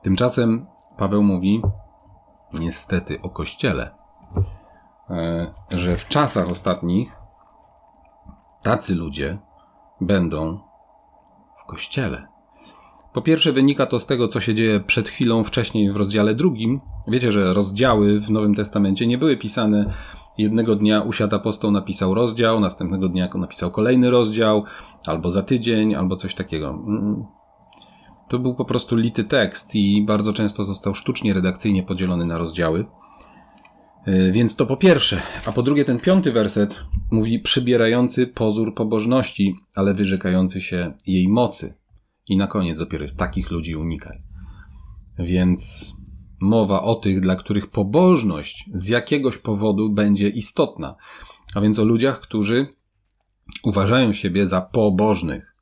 [0.08, 0.66] Tymczasem
[0.98, 1.62] Paweł mówi,
[2.54, 3.90] niestety, o Kościele,
[5.10, 7.16] e, że w czasach ostatnich
[8.64, 9.38] tacy ludzie
[10.02, 10.60] będą
[11.64, 12.28] w Kościele.
[13.14, 16.82] Po pierwsze, wynika to z tego, co się dzieje przed chwilą wcześniej w rozdziale drugim.
[17.08, 19.94] Wiecie, że rozdziały w Nowym Testamencie nie były pisane
[20.38, 24.64] jednego dnia usiadł apostoł, napisał rozdział, następnego dnia napisał kolejny rozdział,
[25.08, 26.80] albo za tydzień, albo coś takiego.
[28.28, 32.86] To był po prostu lity tekst i bardzo często został sztucznie redakcyjnie podzielony na rozdziały.
[34.06, 35.22] E, więc to po pierwsze.
[35.46, 41.74] A po drugie, ten piąty werset mówi przybierający pozór pobożności, ale wyrzekający się jej mocy.
[42.28, 44.22] I na koniec dopiero jest takich ludzi unikaj.
[45.20, 45.94] Więc
[46.42, 50.96] mowa o tych, dla których pobożność z jakiegoś powodu będzie istotna.
[51.56, 52.68] A więc o ludziach, którzy
[53.64, 55.58] uważają siebie za pobożnych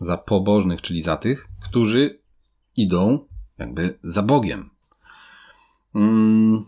[0.00, 2.20] za pobożnych, czyli za tych, którzy
[2.76, 3.26] idą
[3.58, 4.70] jakby za Bogiem.
[5.94, 6.64] Mm.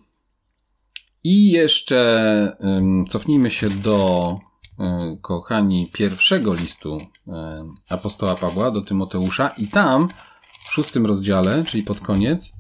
[1.25, 2.57] I jeszcze
[3.09, 4.39] cofnijmy się do,
[5.21, 6.99] kochani, pierwszego listu
[7.91, 10.09] apostoła Pawła do Tymoteusza i tam
[10.69, 12.53] w szóstym rozdziale, czyli pod koniec,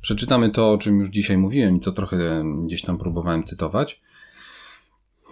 [0.00, 4.02] przeczytamy to, o czym już dzisiaj mówiłem i co trochę gdzieś tam próbowałem cytować.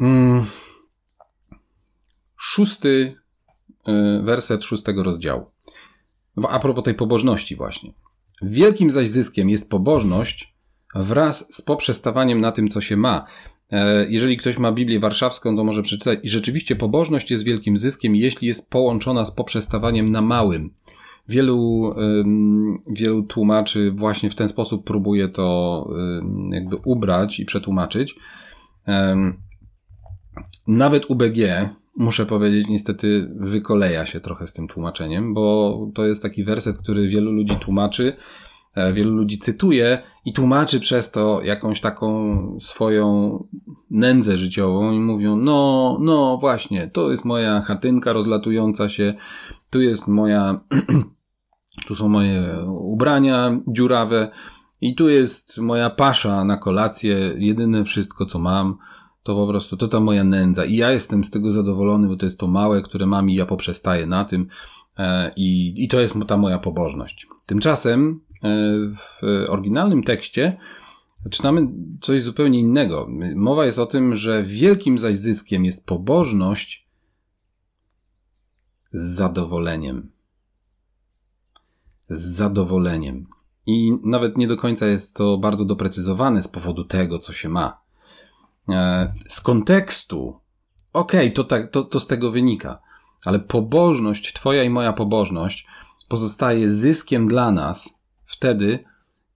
[0.00, 0.46] Mm.
[2.36, 3.16] Szósty
[3.88, 5.50] Y, werset szóstego rozdziału.
[6.51, 7.92] A propos tej pobożności właśnie.
[8.42, 10.55] Wielkim zaś zyskiem jest pobożność
[10.94, 13.25] wraz z poprzestawaniem na tym, co się ma.
[13.72, 16.18] E, jeżeli ktoś ma Biblię warszawską, to może przeczytać.
[16.22, 20.70] I rzeczywiście pobożność jest wielkim zyskiem, jeśli jest połączona z poprzestawaniem na małym.
[21.29, 21.94] Wielu,
[22.90, 25.88] wielu tłumaczy właśnie w ten sposób próbuje to
[26.51, 28.14] jakby ubrać i przetłumaczyć.
[30.66, 31.38] Nawet UBG,
[31.96, 37.09] muszę powiedzieć, niestety wykoleja się trochę z tym tłumaczeniem, bo to jest taki werset, który
[37.09, 38.16] wielu ludzi tłumaczy,
[38.74, 43.44] e, wielu ludzi cytuje i tłumaczy przez to jakąś taką swoją
[43.90, 49.14] nędzę życiową i mówią, no, no właśnie, to jest moja chatynka rozlatująca się,
[49.70, 50.61] tu jest moja,
[51.87, 54.30] tu są moje ubrania dziurawe
[54.80, 58.76] i tu jest moja pasza na kolację, jedyne wszystko co mam,
[59.26, 62.26] to po prostu to ta moja nędza i ja jestem z tego zadowolony, bo to
[62.26, 64.46] jest to małe, które mam i ja poprzestaję na tym
[64.98, 67.26] e, i, i to jest ta moja pobożność.
[67.46, 68.48] Tymczasem e,
[68.96, 70.56] w oryginalnym tekście
[71.30, 71.68] czytamy
[72.00, 73.08] coś zupełnie innego.
[73.34, 76.88] Mowa jest o tym, że wielkim zaś zyskiem jest pobożność
[78.92, 80.10] z zadowoleniem.
[82.08, 83.26] Z zadowoleniem.
[83.66, 87.86] I nawet nie do końca jest to bardzo doprecyzowane z powodu tego, co się ma.
[88.68, 90.40] E, z kontekstu,
[90.92, 92.79] okej, okay, to, tak, to, to z tego wynika,
[93.24, 95.66] ale pobożność, Twoja i moja pobożność,
[96.09, 98.85] pozostaje zyskiem dla nas wtedy,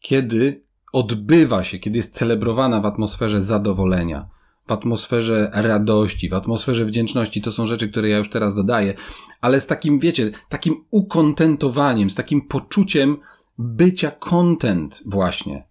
[0.01, 0.61] kiedy
[0.93, 4.29] odbywa się, kiedy jest celebrowana w atmosferze zadowolenia,
[4.67, 7.43] w atmosferze radości, w atmosferze wdzięczności.
[7.43, 8.95] To są rzeczy, które ja już teraz dodaję,
[9.41, 13.17] ale z takim, wiecie, takim ukontentowaniem, z takim poczuciem
[13.59, 15.70] bycia content właśnie.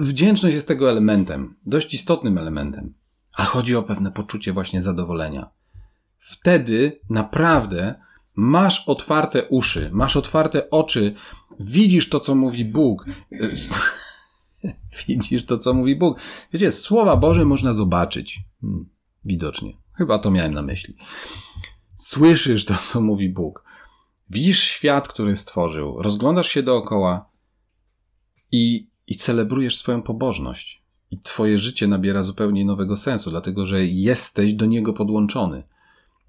[0.00, 2.94] Wdzięczność jest tego elementem, dość istotnym elementem,
[3.36, 5.50] a chodzi o pewne poczucie właśnie zadowolenia.
[6.18, 7.94] Wtedy naprawdę
[8.36, 11.14] masz otwarte uszy, masz otwarte oczy,
[11.60, 13.04] widzisz to, co mówi Bóg.
[15.08, 16.20] widzisz to, co mówi Bóg.
[16.52, 18.40] Wiecie, słowa Boże można zobaczyć.
[18.60, 18.88] Hmm,
[19.24, 19.76] widocznie.
[19.94, 20.96] Chyba to miałem na myśli.
[21.96, 23.64] Słyszysz to, co mówi Bóg.
[24.30, 27.30] Widzisz świat, który stworzył, rozglądasz się dookoła
[28.52, 30.82] i, i celebrujesz swoją pobożność.
[31.10, 35.62] I twoje życie nabiera zupełnie nowego sensu, dlatego że jesteś do niego podłączony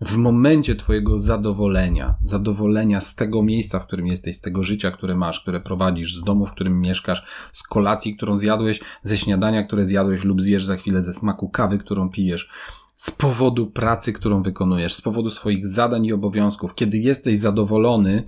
[0.06, 5.16] w momencie Twojego zadowolenia, zadowolenia z tego miejsca, w którym jesteś, z tego życia, które
[5.16, 9.86] masz, które prowadzisz, z domu, w którym mieszkasz, z kolacji, którą zjadłeś, ze śniadania, które
[9.86, 12.50] zjadłeś lub zjesz za chwilę, ze smaku kawy, którą pijesz,
[12.96, 16.76] z powodu pracy, którą wykonujesz, z powodu swoich zadań i obowiązków.
[16.76, 18.24] Kiedy jesteś zadowolony,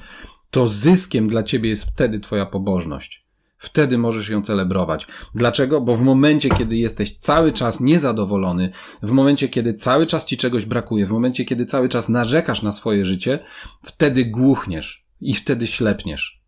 [0.49, 3.24] to zyskiem dla Ciebie jest wtedy Twoja pobożność.
[3.65, 5.07] Wtedy możesz ją celebrować.
[5.35, 5.81] Dlaczego?
[5.81, 8.71] Bo w momencie, kiedy jesteś cały czas niezadowolony,
[9.03, 12.71] w momencie, kiedy cały czas ci czegoś brakuje, w momencie, kiedy cały czas narzekasz na
[12.71, 13.39] swoje życie,
[13.83, 16.41] wtedy głuchniesz i wtedy ślepniesz.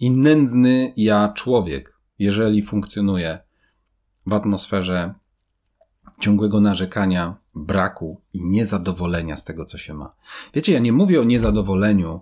[0.00, 3.38] I nędzny ja człowiek, jeżeli funkcjonuje
[4.26, 5.14] w atmosferze
[6.20, 10.14] ciągłego narzekania, braku i niezadowolenia z tego, co się ma.
[10.54, 12.20] Wiecie, ja nie mówię o niezadowoleniu,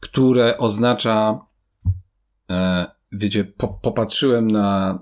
[0.00, 1.40] które oznacza
[2.50, 4.98] e, wiecie, po, popatrzyłem na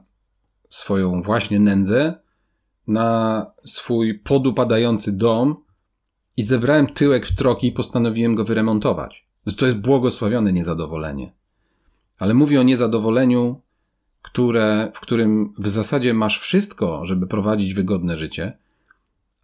[0.69, 2.15] swoją właśnie nędzę,
[2.87, 5.57] na swój podupadający dom
[6.37, 9.29] i zebrałem tyłek w troki i postanowiłem go wyremontować.
[9.57, 11.33] To jest błogosławione niezadowolenie.
[12.19, 13.61] Ale mówię o niezadowoleniu,
[14.23, 18.59] które, w którym w zasadzie masz wszystko, żeby prowadzić wygodne życie,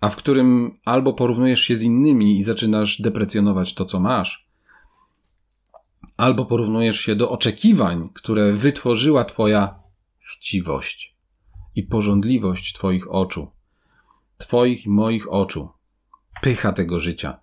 [0.01, 4.44] a w którym albo porównujesz się z innymi i zaczynasz deprecjonować to, co masz,
[6.17, 9.81] albo porównujesz się do oczekiwań, które wytworzyła Twoja
[10.33, 11.17] chciwość
[11.75, 13.51] i porządliwość Twoich oczu,
[14.39, 15.69] Twoich i moich oczu,
[16.43, 17.41] pycha tego życia.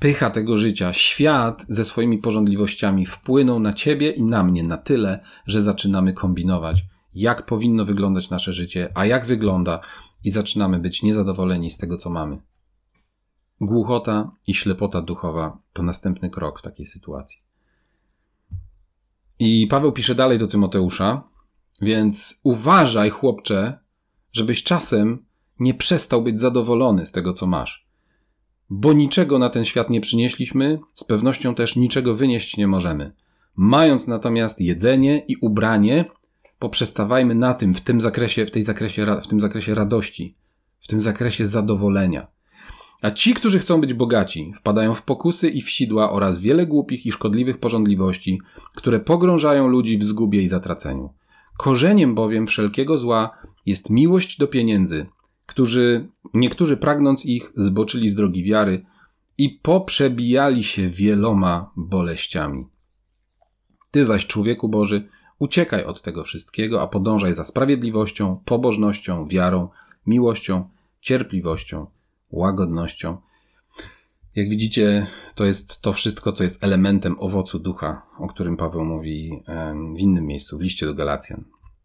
[0.00, 5.20] Pycha tego życia, świat ze swoimi porządliwościami wpłynął na ciebie i na mnie na tyle,
[5.46, 9.80] że zaczynamy kombinować, jak powinno wyglądać nasze życie, a jak wygląda,
[10.24, 12.38] i zaczynamy być niezadowoleni z tego, co mamy.
[13.60, 17.45] Głuchota i ślepota duchowa to następny krok w takiej sytuacji.
[19.38, 21.22] I Paweł pisze dalej do Tymoteusza,
[21.80, 23.78] więc uważaj, chłopcze,
[24.32, 25.24] żebyś czasem
[25.60, 27.86] nie przestał być zadowolony z tego, co masz.
[28.70, 33.12] Bo niczego na ten świat nie przynieśliśmy, z pewnością też niczego wynieść nie możemy.
[33.56, 36.04] Mając natomiast jedzenie i ubranie,
[36.58, 40.36] poprzestawajmy na tym w tym zakresie, w tej zakresie, w tym zakresie radości,
[40.80, 42.26] w tym zakresie zadowolenia.
[43.02, 47.06] A ci, którzy chcą być bogaci, wpadają w pokusy i w sidła oraz wiele głupich
[47.06, 48.40] i szkodliwych porządliwości,
[48.74, 51.10] które pogrążają ludzi w zgubie i zatraceniu.
[51.56, 55.06] Korzeniem bowiem wszelkiego zła jest miłość do pieniędzy,
[55.46, 58.86] którzy, niektórzy pragnąc ich, zboczyli z drogi wiary
[59.38, 62.66] i poprzebijali się wieloma boleściami.
[63.90, 69.68] Ty zaś, człowieku Boży, uciekaj od tego wszystkiego, a podążaj za sprawiedliwością, pobożnością, wiarą,
[70.06, 70.68] miłością,
[71.00, 71.86] cierpliwością,
[72.36, 73.16] łagodnością.
[74.36, 79.42] Jak widzicie, to jest to wszystko, co jest elementem owocu ducha, o którym Paweł mówi
[79.96, 81.44] w innym miejscu, w liście do Galacjan.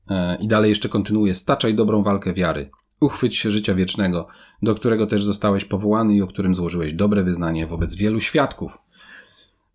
[0.10, 4.28] E, I dalej jeszcze kontynuuje: staczaj dobrą walkę wiary, uchwyć się życia wiecznego,
[4.62, 8.78] do którego też zostałeś powołany i o którym złożyłeś dobre wyznanie wobec wielu świadków.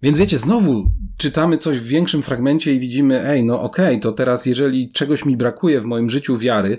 [0.02, 4.12] Więc wiecie, znowu czytamy coś w większym fragmencie i widzimy, ej, no okej, okay, to
[4.12, 6.78] teraz jeżeli czegoś mi brakuje w moim życiu wiary,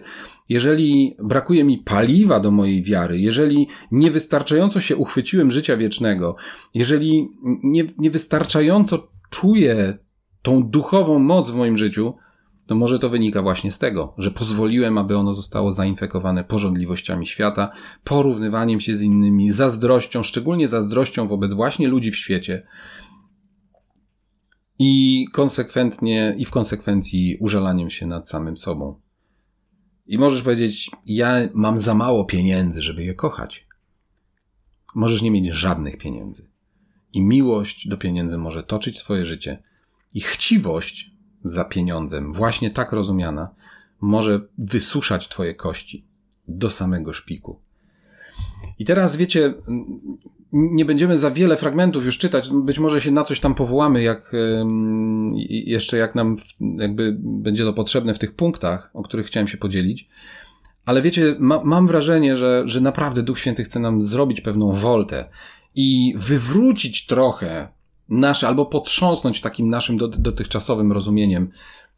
[0.49, 6.35] jeżeli brakuje mi paliwa do mojej wiary, jeżeli niewystarczająco się uchwyciłem życia wiecznego,
[6.73, 7.27] jeżeli
[7.63, 9.97] nie, niewystarczająco czuję
[10.41, 12.13] tą duchową moc w moim życiu,
[12.65, 17.71] to może to wynika właśnie z tego, że pozwoliłem, aby ono zostało zainfekowane porządliwościami świata,
[18.03, 22.67] porównywaniem się z innymi, zazdrością, szczególnie zazdrością wobec właśnie ludzi w świecie,
[24.79, 28.99] i konsekwentnie, i w konsekwencji użalaniem się nad samym sobą.
[30.07, 33.67] I możesz powiedzieć, ja mam za mało pieniędzy, żeby je kochać.
[34.95, 36.49] Możesz nie mieć żadnych pieniędzy.
[37.13, 39.63] I miłość do pieniędzy może toczyć twoje życie.
[40.13, 41.11] I chciwość
[41.43, 43.55] za pieniądzem, właśnie tak rozumiana,
[44.01, 46.05] może wysuszać twoje kości
[46.47, 47.59] do samego szpiku.
[48.79, 49.53] I teraz wiecie,
[50.51, 54.31] nie będziemy za wiele fragmentów już czytać, być może się na coś tam powołamy, jak
[55.49, 56.35] jeszcze jak nam
[56.77, 60.09] jakby będzie to potrzebne w tych punktach, o których chciałem się podzielić.
[60.85, 65.29] Ale wiecie, ma, mam wrażenie, że, że naprawdę Duch Święty chce nam zrobić pewną woltę
[65.75, 67.67] i wywrócić trochę
[68.09, 71.49] nasze, albo potrząsnąć takim naszym dotychczasowym rozumieniem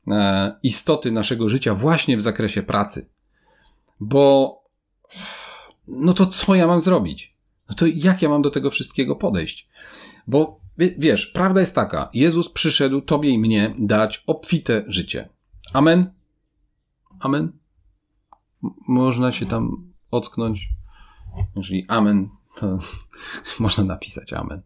[0.08, 3.10] e, istoty naszego życia właśnie w zakresie pracy.
[4.00, 4.56] Bo
[5.88, 7.39] no to co ja mam zrobić?
[7.70, 9.70] No to jak ja mam do tego wszystkiego podejść?
[10.28, 15.30] Bo wiesz, prawda jest taka, Jezus przyszedł tobie i mnie dać obfite życie.
[15.74, 16.14] Amen?
[17.20, 17.52] Amen?
[18.88, 20.70] Można się tam ocknąć.
[21.56, 22.78] Jeżeli amen, to
[23.60, 24.62] można napisać amen.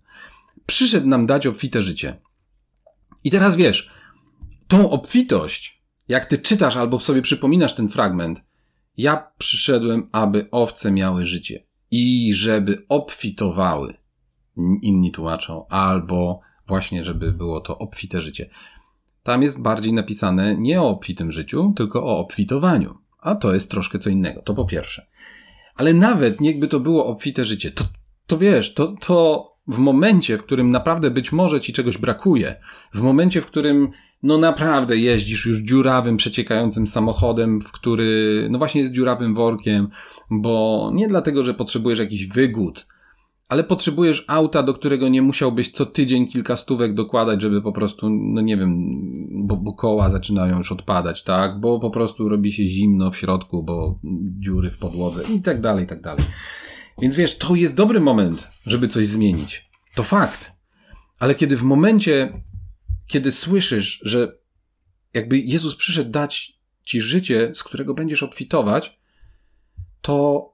[0.66, 2.22] Przyszedł nam dać obfite życie.
[3.24, 3.92] I teraz wiesz,
[4.68, 8.44] tą obfitość, jak ty czytasz albo sobie przypominasz ten fragment,
[8.98, 11.64] ja przyszedłem, aby owce miały życie
[11.96, 13.94] i żeby obfitowały.
[14.82, 18.50] Inni tłumaczą, albo właśnie, żeby było to obfite życie.
[19.24, 22.98] Tam jest bardziej napisane nie o obfitym życiu, tylko o obfitowaniu.
[23.20, 24.42] A to jest troszkę co innego.
[24.42, 25.08] To po pierwsze.
[25.76, 27.84] Ale nawet niechby to było obfite życie, to,
[28.28, 32.56] to wiesz, to, to w momencie, w którym naprawdę być może ci czegoś brakuje,
[32.94, 33.90] w momencie, w którym
[34.24, 39.88] no naprawdę jeździsz już dziurawym, przeciekającym samochodem, w który no właśnie jest dziurawym workiem,
[40.30, 42.88] bo nie dlatego, że potrzebujesz jakiś wygód,
[43.50, 48.10] ale potrzebujesz auta, do którego nie musiałbyś co tydzień kilka stówek dokładać, żeby po prostu,
[48.10, 48.98] no nie wiem,
[49.32, 51.60] bo, bo koła zaczynają już odpadać, tak?
[51.60, 54.00] Bo po prostu robi się zimno w środku, bo
[54.40, 56.26] dziury w podłodze i tak dalej, i tak dalej.
[57.02, 59.70] Więc wiesz, to jest dobry moment, żeby coś zmienić.
[59.96, 60.52] To fakt.
[61.20, 62.44] Ale kiedy w momencie,
[63.08, 64.38] kiedy słyszysz, że
[65.14, 69.00] jakby Jezus przyszedł dać ci życie, z którego będziesz obfitować,
[70.02, 70.50] to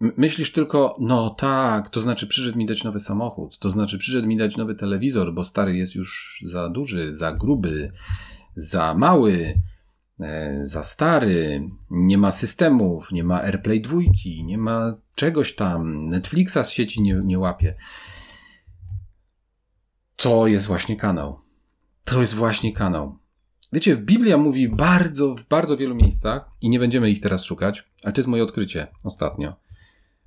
[0.00, 4.36] myślisz tylko, no tak, to znaczy przyszedł mi dać nowy samochód, to znaczy przyszedł mi
[4.36, 7.92] dać nowy telewizor, bo stary jest już za duży, za gruby,
[8.56, 9.54] za mały,
[10.20, 16.58] E, za stary, nie ma systemów, nie ma AirPlay dwójki, nie ma czegoś tam, Netflixa
[16.64, 17.74] z sieci nie, nie łapie.
[20.16, 21.40] To jest właśnie kanał.
[22.10, 23.18] To jest właśnie kanał.
[23.72, 28.12] Wiecie, Biblia mówi bardzo, w bardzo wielu miejscach, i nie będziemy ich teraz szukać, ale
[28.12, 29.56] to jest moje odkrycie ostatnio.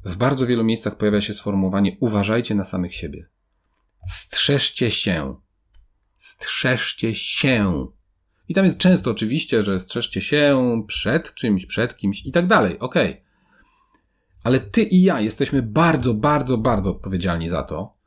[0.05, 3.27] W bardzo wielu miejscach pojawia się sformułowanie uważajcie na samych siebie.
[4.07, 5.35] Strzeżcie się.
[6.17, 7.87] Strzeżcie się
[8.49, 12.79] i tam jest często oczywiście, że strzeżcie się przed czymś, przed kimś i tak dalej.
[12.79, 13.11] Okej.
[13.11, 13.23] Okay.
[14.43, 17.97] Ale ty i ja jesteśmy bardzo, bardzo, bardzo odpowiedzialni za to,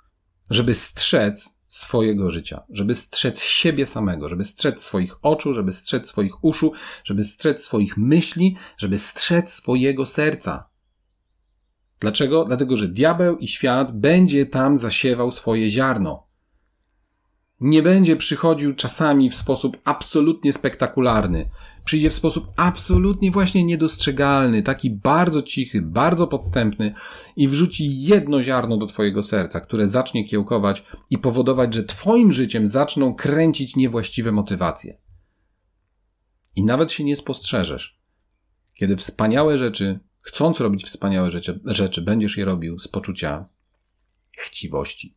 [0.51, 6.45] żeby strzec swojego życia, żeby strzec siebie samego, żeby strzec swoich oczu, żeby strzec swoich
[6.45, 6.73] uszu,
[7.05, 10.71] żeby strzec swoich myśli, żeby strzec swojego serca.
[12.01, 12.45] Dlaczego?
[12.45, 16.27] Dlatego, że diabeł i świat będzie tam zasiewał swoje ziarno
[17.61, 21.51] nie będzie przychodził czasami w sposób absolutnie spektakularny.
[21.87, 26.95] Przyjdzie w sposób absolutnie właśnie niedostrzegalny, taki bardzo cichy, bardzo podstępny
[27.37, 32.67] i wrzuci jedno ziarno do twojego serca, które zacznie kiełkować i powodować, że twoim życiem
[32.67, 34.99] zaczną kręcić niewłaściwe motywacje.
[36.57, 38.01] I nawet się nie spostrzeżesz,
[38.75, 43.49] kiedy wspaniałe rzeczy, chcąc robić wspaniałe rzeczy, rzeczy będziesz je robił z poczucia
[44.37, 45.15] chciwości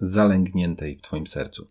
[0.00, 1.68] zalęgniętej w Twoim sercu.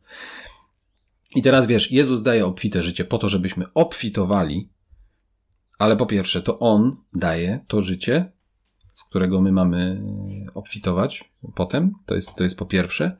[1.35, 4.69] I teraz wiesz, Jezus daje obfite życie po to, żebyśmy obfitowali,
[5.79, 8.31] ale po pierwsze, to On daje to życie,
[8.93, 10.03] z którego my mamy
[10.53, 11.93] obfitować potem.
[12.05, 13.17] To jest, to jest po pierwsze.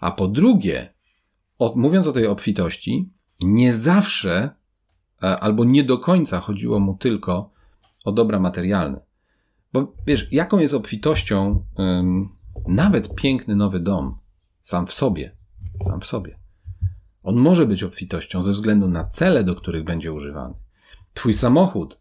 [0.00, 0.94] A po drugie,
[1.58, 4.50] od, mówiąc o tej obfitości, nie zawsze
[5.22, 7.50] e, albo nie do końca chodziło mu tylko
[8.04, 9.00] o dobra materialne.
[9.72, 12.28] Bo wiesz, jaką jest obfitością um,
[12.68, 14.18] nawet piękny nowy dom,
[14.60, 15.36] sam w sobie.
[15.84, 16.38] sam w sobie.
[17.28, 20.54] On może być obfitością ze względu na cele, do których będzie używany.
[21.14, 22.00] Twój samochód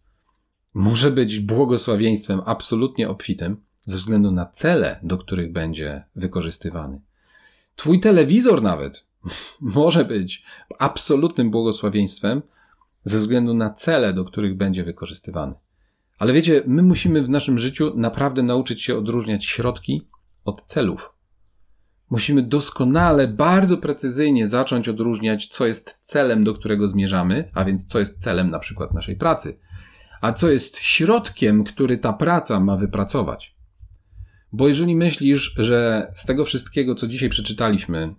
[0.76, 7.02] może być błogosławieństwem absolutnie obfitym ze względu na cele, do których będzie wykorzystywany.
[7.76, 9.06] Twój telewizor nawet
[9.62, 10.44] może być
[10.80, 12.42] absolutnym błogosławieństwem
[13.04, 15.54] ze względu na cele, do których będzie wykorzystywany.
[16.20, 20.08] Ale wiecie, my musimy w naszym życiu naprawdę nauczyć się odróżniać środki
[20.46, 21.17] od celów.
[22.10, 28.00] Musimy doskonale, bardzo precyzyjnie zacząć odróżniać, co jest celem, do którego zmierzamy, a więc co
[28.00, 29.60] jest celem na przykład naszej pracy,
[30.22, 33.56] a co jest środkiem, który ta praca ma wypracować.
[34.52, 38.16] Bo jeżeli myślisz, że z tego wszystkiego, co dzisiaj przeczytaliśmy,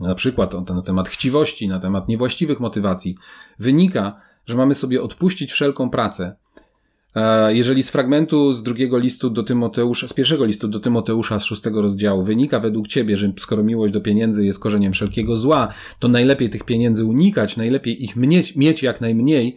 [0.00, 3.16] na przykład na temat chciwości, na temat niewłaściwych motywacji,
[3.58, 6.36] wynika, że mamy sobie odpuścić wszelką pracę,
[7.48, 11.82] jeżeli z fragmentu z drugiego listu do Tymoteusza, z pierwszego listu do Tymoteusza z szóstego
[11.82, 16.50] rozdziału wynika według ciebie, że skoro miłość do pieniędzy jest korzeniem wszelkiego zła, to najlepiej
[16.50, 19.56] tych pieniędzy unikać, najlepiej ich mieć, mieć jak najmniej.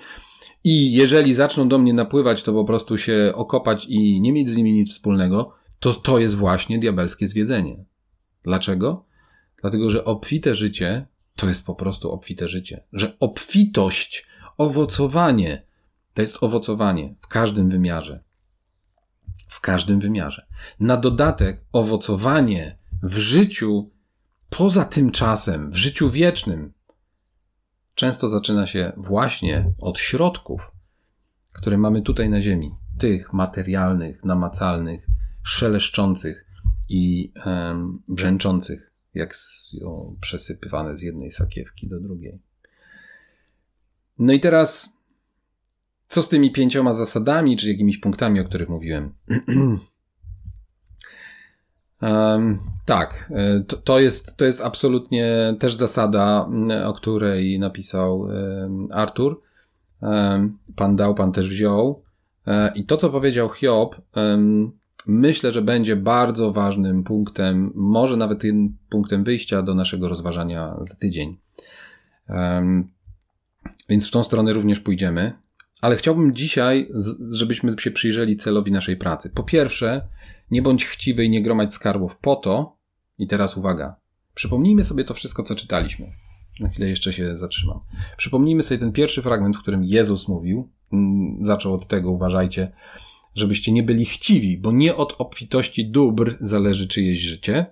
[0.63, 4.57] I jeżeli zaczną do mnie napływać, to po prostu się okopać i nie mieć z
[4.57, 7.85] nimi nic wspólnego, to to jest właśnie diabelskie zwiedzenie.
[8.43, 9.05] Dlaczego?
[9.61, 12.83] Dlatego, że obfite życie to jest po prostu obfite życie.
[12.93, 14.27] Że obfitość,
[14.57, 15.65] owocowanie,
[16.13, 18.23] to jest owocowanie w każdym wymiarze.
[19.47, 20.47] W każdym wymiarze.
[20.79, 23.91] Na dodatek owocowanie w życiu
[24.49, 26.73] poza tym czasem, w życiu wiecznym,
[27.95, 30.71] często zaczyna się właśnie od środków,
[31.51, 32.75] które mamy tutaj na Ziemi.
[32.99, 35.07] Tych materialnych, namacalnych,
[35.43, 36.45] szeleszczących
[36.89, 39.35] i um, brzęczących, jak
[40.21, 42.41] przesypywane z jednej sakiewki do drugiej.
[44.19, 44.99] No i teraz
[46.13, 49.13] co z tymi pięcioma zasadami, czy jakimiś punktami, o których mówiłem?
[52.01, 56.49] um, tak, e, to, to, jest, to jest absolutnie też zasada,
[56.85, 59.41] o której napisał um, Artur.
[60.01, 62.03] Um, pan dał, pan też wziął.
[62.47, 64.01] E, I to, co powiedział Hiob,
[65.07, 70.95] myślę, że będzie bardzo ważnym punktem, może nawet tym punktem wyjścia do naszego rozważania za
[70.95, 71.37] tydzień.
[73.89, 75.42] Więc w tą stronę również pójdziemy.
[75.83, 76.89] Ale chciałbym dzisiaj,
[77.31, 79.29] żebyśmy się przyjrzeli celowi naszej pracy.
[79.29, 80.07] Po pierwsze,
[80.51, 82.77] nie bądź chciwy i nie gromadź skarbów po to,
[83.17, 83.95] i teraz uwaga,
[84.33, 86.05] przypomnijmy sobie to wszystko, co czytaliśmy.
[86.59, 87.79] Na chwilę jeszcze się zatrzymam.
[88.17, 92.71] Przypomnijmy sobie ten pierwszy fragment, w którym Jezus mówił, mm, zaczął od tego, uważajcie,
[93.35, 97.65] żebyście nie byli chciwi, bo nie od obfitości dóbr zależy czyjeś życie.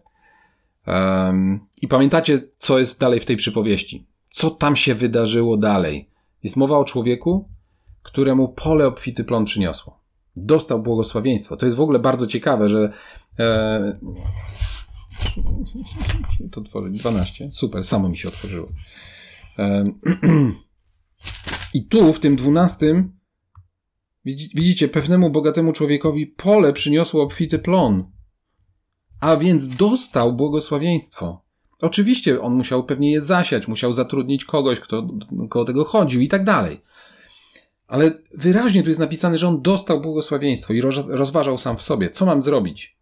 [0.87, 4.07] Um, I pamiętacie, co jest dalej w tej przypowieści?
[4.29, 6.09] Co tam się wydarzyło dalej?
[6.43, 7.49] Jest mowa o człowieku,
[8.03, 9.99] któremu pole obfity plon przyniosło.
[10.35, 11.57] Dostał błogosławieństwo.
[11.57, 12.93] To jest w ogóle bardzo ciekawe, że
[13.39, 13.99] e,
[16.51, 17.49] to tworzyć 12.
[17.51, 18.67] Super, samo mi się otworzyło.
[19.59, 19.83] E,
[21.73, 23.09] I tu w tym 12
[24.25, 28.11] widzicie, pewnemu bogatemu człowiekowi pole przyniosło obfity plon.
[29.19, 31.45] A więc dostał błogosławieństwo.
[31.81, 35.07] Oczywiście on musiał pewnie je zasiać, musiał zatrudnić kogoś, kto
[35.49, 36.81] koło tego chodził i tak dalej.
[37.91, 42.25] Ale wyraźnie tu jest napisane, że on dostał błogosławieństwo i rozważał sam w sobie, co
[42.25, 42.97] mam zrobić.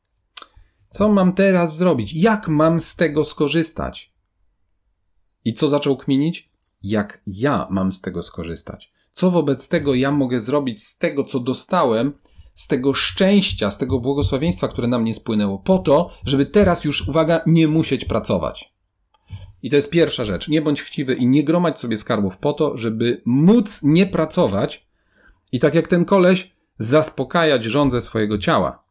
[0.90, 2.14] Co mam teraz zrobić?
[2.14, 4.14] Jak mam z tego skorzystać?
[5.46, 6.50] I co zaczął kminić?
[6.84, 8.94] Jak ja mam z tego skorzystać?
[9.14, 12.14] Co wobec tego ja mogę zrobić z tego, co dostałem,
[12.54, 17.08] z tego szczęścia, z tego błogosławieństwa, które na mnie spłynęło, po to, żeby teraz już,
[17.08, 18.74] uwaga, nie musieć pracować.
[19.64, 20.48] I to jest pierwsza rzecz.
[20.48, 24.88] Nie bądź chciwy i nie gromadź sobie skarbów po to, żeby móc nie pracować
[25.52, 28.84] i tak jak ten koleś, zaspokajać żądzę swojego ciała.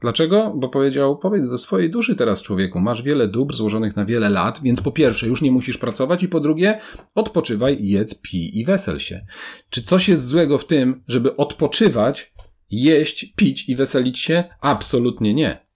[0.00, 0.52] Dlaczego?
[0.56, 4.60] Bo powiedział, powiedz do swojej duszy teraz człowieku, masz wiele dóbr złożonych na wiele lat,
[4.62, 6.80] więc po pierwsze już nie musisz pracować i po drugie
[7.14, 9.26] odpoczywaj, jedz, pij i wesel się.
[9.70, 12.32] Czy coś jest złego w tym, żeby odpoczywać,
[12.70, 14.44] jeść, pić i weselić się?
[14.60, 15.66] Absolutnie nie.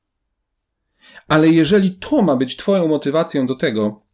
[1.29, 4.06] Ale jeżeli to ma być twoją motywacją do tego,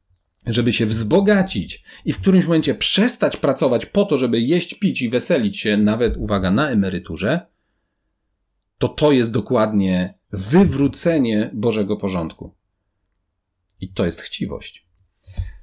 [0.47, 5.09] żeby się wzbogacić i w którymś momencie przestać pracować po to, żeby jeść, pić i
[5.09, 7.47] weselić się, nawet, uwaga, na emeryturze,
[8.79, 12.55] to to jest dokładnie wywrócenie Bożego porządku.
[13.81, 14.87] I to jest chciwość.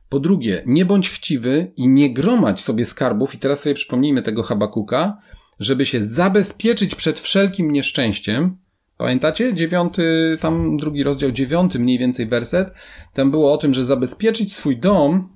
[0.10, 4.44] Po drugie, nie bądź chciwy i nie gromadź sobie skarbów, i teraz sobie przypomnijmy tego
[4.44, 5.18] Habakuka,
[5.60, 8.58] żeby się zabezpieczyć przed wszelkim nieszczęściem,
[9.00, 9.54] Pamiętacie?
[9.54, 12.74] Dziewiąty, tam drugi rozdział, dziewiąty mniej więcej werset.
[13.14, 15.30] Tam było o tym, że zabezpieczyć swój dom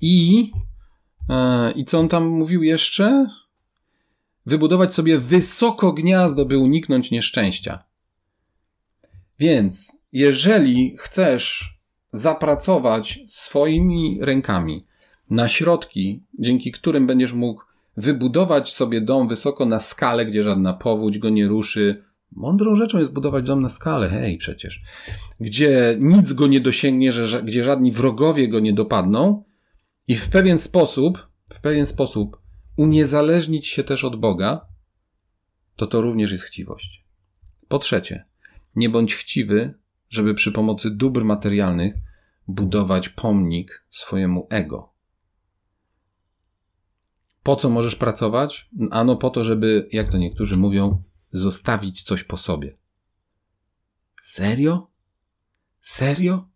[0.00, 0.50] i.
[1.28, 3.26] E, I co on tam mówił jeszcze?
[4.46, 7.84] Wybudować sobie wysoko gniazdo, by uniknąć nieszczęścia.
[9.38, 11.74] Więc, jeżeli chcesz
[12.12, 14.86] zapracować swoimi rękami
[15.30, 17.62] na środki, dzięki którym będziesz mógł
[17.96, 22.06] wybudować sobie dom wysoko na skalę, gdzie żadna powódź go nie ruszy.
[22.32, 24.82] Mądrą rzeczą jest budować dom na skalę, hej, przecież.
[25.40, 29.44] Gdzie nic go nie dosięgnie, że, gdzie żadni wrogowie go nie dopadną
[30.08, 32.40] i w pewien sposób, w pewien sposób
[32.76, 34.66] uniezależnić się też od Boga,
[35.76, 37.04] to to również jest chciwość.
[37.68, 38.24] Po trzecie,
[38.76, 39.74] nie bądź chciwy,
[40.08, 41.94] żeby przy pomocy dóbr materialnych
[42.48, 44.92] budować pomnik swojemu ego.
[47.42, 48.70] Po co możesz pracować?
[48.90, 51.02] Ano po to, żeby, jak to niektórzy mówią,
[51.32, 52.76] zostawić coś po sobie.
[54.22, 54.86] Serio?
[55.80, 56.48] Serio?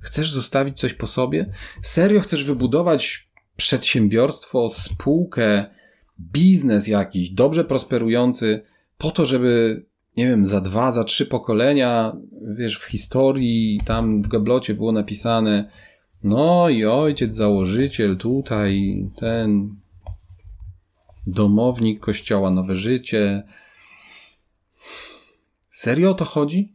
[0.00, 1.52] Chcesz zostawić coś po sobie?
[1.82, 5.66] Serio chcesz wybudować przedsiębiorstwo, spółkę,
[6.20, 8.62] biznes jakiś, dobrze prosperujący,
[8.98, 9.84] po to, żeby,
[10.16, 12.16] nie wiem, za dwa, za trzy pokolenia,
[12.58, 15.70] wiesz, w historii, tam w gablocie było napisane,
[16.24, 19.76] no i ojciec założyciel tutaj, ten
[21.26, 23.42] domownik kościoła Nowe Życie.
[25.74, 26.72] Serio o to chodzi?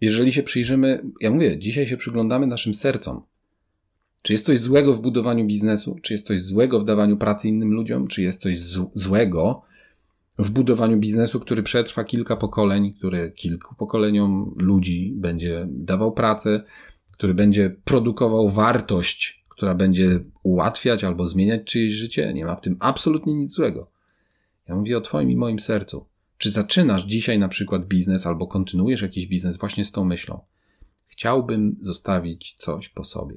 [0.00, 3.22] Jeżeli się przyjrzymy, ja mówię, dzisiaj się przyglądamy naszym sercom.
[4.22, 5.96] Czy jest coś złego w budowaniu biznesu?
[6.02, 8.08] Czy jest coś złego w dawaniu pracy innym ludziom?
[8.08, 8.58] Czy jest coś
[8.94, 9.62] złego
[10.38, 16.62] w budowaniu biznesu, który przetrwa kilka pokoleń, który kilku pokoleniom ludzi będzie dawał pracę,
[17.10, 22.32] który będzie produkował wartość, która będzie ułatwiać albo zmieniać czyjeś życie?
[22.34, 23.90] Nie ma w tym absolutnie nic złego.
[24.68, 26.11] Ja mówię o Twoim i moim sercu.
[26.42, 30.40] Czy zaczynasz dzisiaj na przykład biznes albo kontynuujesz jakiś biznes właśnie z tą myślą?
[31.06, 33.36] Chciałbym zostawić coś po sobie.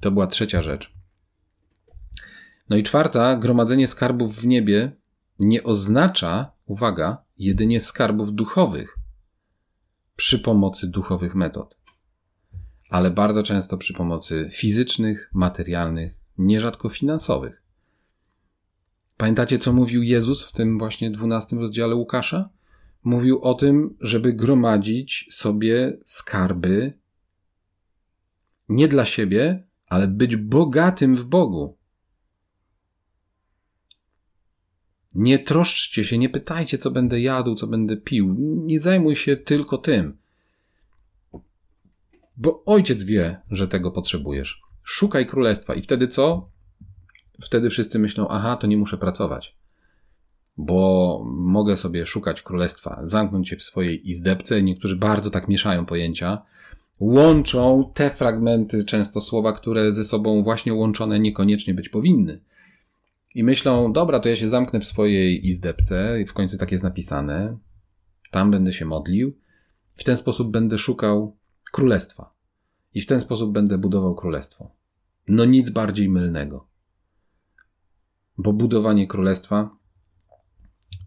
[0.00, 0.94] To była trzecia rzecz.
[2.68, 4.92] No i czwarta, gromadzenie skarbów w niebie
[5.38, 8.98] nie oznacza, uwaga, jedynie skarbów duchowych
[10.16, 11.78] przy pomocy duchowych metod,
[12.90, 17.67] ale bardzo często przy pomocy fizycznych, materialnych, nierzadko finansowych.
[19.18, 22.50] Pamiętacie, co mówił Jezus w tym właśnie dwunastym rozdziale Łukasza?
[23.04, 26.98] Mówił o tym, żeby gromadzić sobie skarby
[28.68, 31.76] nie dla siebie, ale być bogatym w Bogu.
[35.14, 38.36] Nie troszczcie się, nie pytajcie, co będę jadł, co będę pił.
[38.38, 40.18] Nie zajmuj się tylko tym.
[42.36, 44.62] Bo ojciec wie, że tego potrzebujesz.
[44.82, 46.50] Szukaj królestwa i wtedy co?
[47.40, 49.56] Wtedy wszyscy myślą, aha, to nie muszę pracować.
[50.56, 54.62] Bo mogę sobie szukać królestwa, zamknąć się w swojej izdebce.
[54.62, 56.42] Niektórzy bardzo tak mieszają pojęcia
[57.00, 62.40] łączą te fragmenty, często słowa, które ze sobą właśnie łączone niekoniecznie być powinny.
[63.34, 66.84] I myślą, dobra, to ja się zamknę w swojej izdebce, i w końcu tak jest
[66.84, 67.56] napisane,
[68.30, 69.38] tam będę się modlił,
[69.94, 71.36] w ten sposób będę szukał
[71.72, 72.30] królestwa.
[72.94, 74.70] I w ten sposób będę budował królestwo.
[75.28, 76.66] No nic bardziej mylnego.
[78.38, 79.76] Bo budowanie królestwa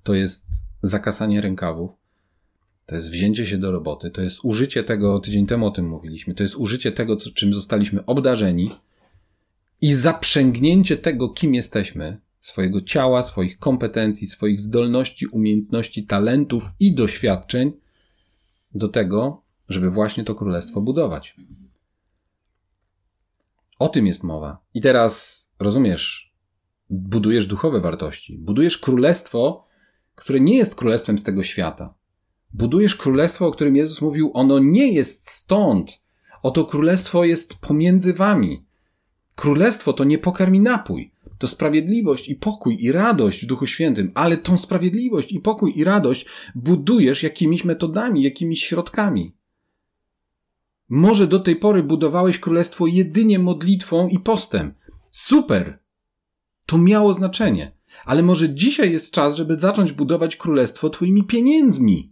[0.04, 0.48] to jest
[0.84, 1.92] zakasanie rękawów,
[2.86, 6.36] to jest wzięcie się do roboty, to jest użycie tego, tydzień temu o tym mówiliśmy,
[6.36, 8.72] to jest użycie tego, co, czym zostaliśmy obdarzeni
[9.82, 17.72] i zaprzęgnięcie tego, kim jesteśmy, swojego ciała, swoich kompetencji, swoich zdolności, umiejętności, talentów i doświadczeń
[18.76, 21.36] do tego, żeby właśnie to królestwo budować.
[23.80, 24.58] O tym jest mowa.
[24.74, 26.31] I teraz rozumiesz,
[26.92, 29.66] budujesz duchowe wartości, budujesz królestwo,
[30.16, 31.94] które nie jest królestwem z tego świata.
[32.54, 36.02] Budujesz królestwo, o którym Jezus mówił, ono nie jest stąd.
[36.44, 38.66] Oto królestwo jest pomiędzy wami.
[39.36, 41.12] Królestwo to nie pokarm i napój.
[41.38, 45.84] To sprawiedliwość i pokój i radość w Duchu Świętym, ale tą sprawiedliwość i pokój i
[45.84, 46.26] radość
[46.56, 49.36] budujesz jakimiś metodami, jakimiś środkami.
[50.90, 54.74] Może do tej pory budowałeś królestwo jedynie modlitwą i postem.
[55.12, 55.81] Super!
[56.66, 57.72] To miało znaczenie.
[58.06, 62.12] Ale może dzisiaj jest czas, żeby zacząć budować królestwo twoimi pieniędzmi.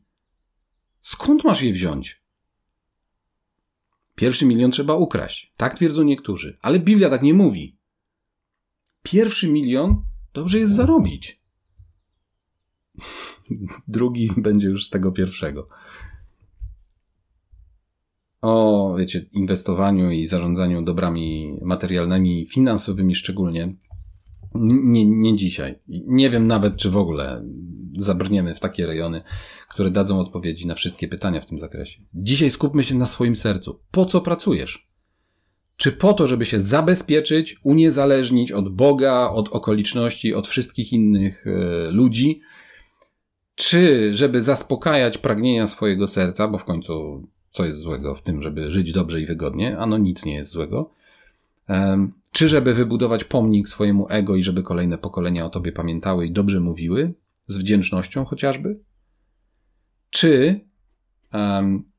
[1.00, 2.24] Skąd masz je wziąć?
[4.16, 5.54] Pierwszy milion trzeba ukraść.
[5.58, 6.58] Tak twierdzą niektórzy.
[6.62, 7.78] Ale Biblia tak nie mówi.
[9.04, 11.42] Pierwszy milion dobrze jest zarobić.
[13.88, 15.70] Drugi będzie już z tego pierwszego.
[18.42, 23.76] O, wiecie, inwestowaniu i zarządzaniu dobrami materialnymi, finansowymi szczególnie.
[24.56, 25.80] Nie, nie dzisiaj.
[25.88, 27.46] Nie wiem nawet, czy w ogóle
[27.92, 29.22] zabrniemy w takie rejony,
[29.70, 32.02] które dadzą odpowiedzi na wszystkie pytania w tym zakresie.
[32.14, 33.80] Dzisiaj skupmy się na swoim sercu.
[33.92, 34.90] Po co pracujesz?
[35.78, 41.92] Czy po to, żeby się zabezpieczyć, uniezależnić od Boga, od okoliczności, od wszystkich innych e,
[41.92, 42.42] ludzi?
[43.60, 48.72] czy żeby zaspokajać pragnienia swojego serca, bo w końcu co jest złego w tym, żeby
[48.72, 49.78] żyć dobrze i wygodnie?
[49.78, 50.92] Ano nic nie jest złego.
[52.32, 56.60] Czy żeby wybudować pomnik swojemu ego i żeby kolejne pokolenia o tobie pamiętały i dobrze
[56.60, 57.14] mówiły,
[57.48, 58.80] z wdzięcznością chociażby?
[60.10, 60.62] Czy,
[61.34, 61.92] um,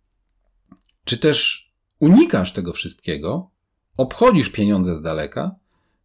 [1.04, 3.50] czy też unikasz tego wszystkiego,
[3.96, 5.54] obchodzisz pieniądze z daleka,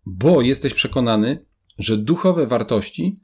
[0.05, 1.39] bo jesteś przekonany,
[1.77, 3.19] że duchowe wartości,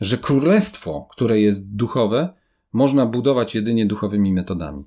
[0.00, 2.34] że królestwo, które jest duchowe,
[2.72, 4.84] można budować jedynie duchowymi metodami.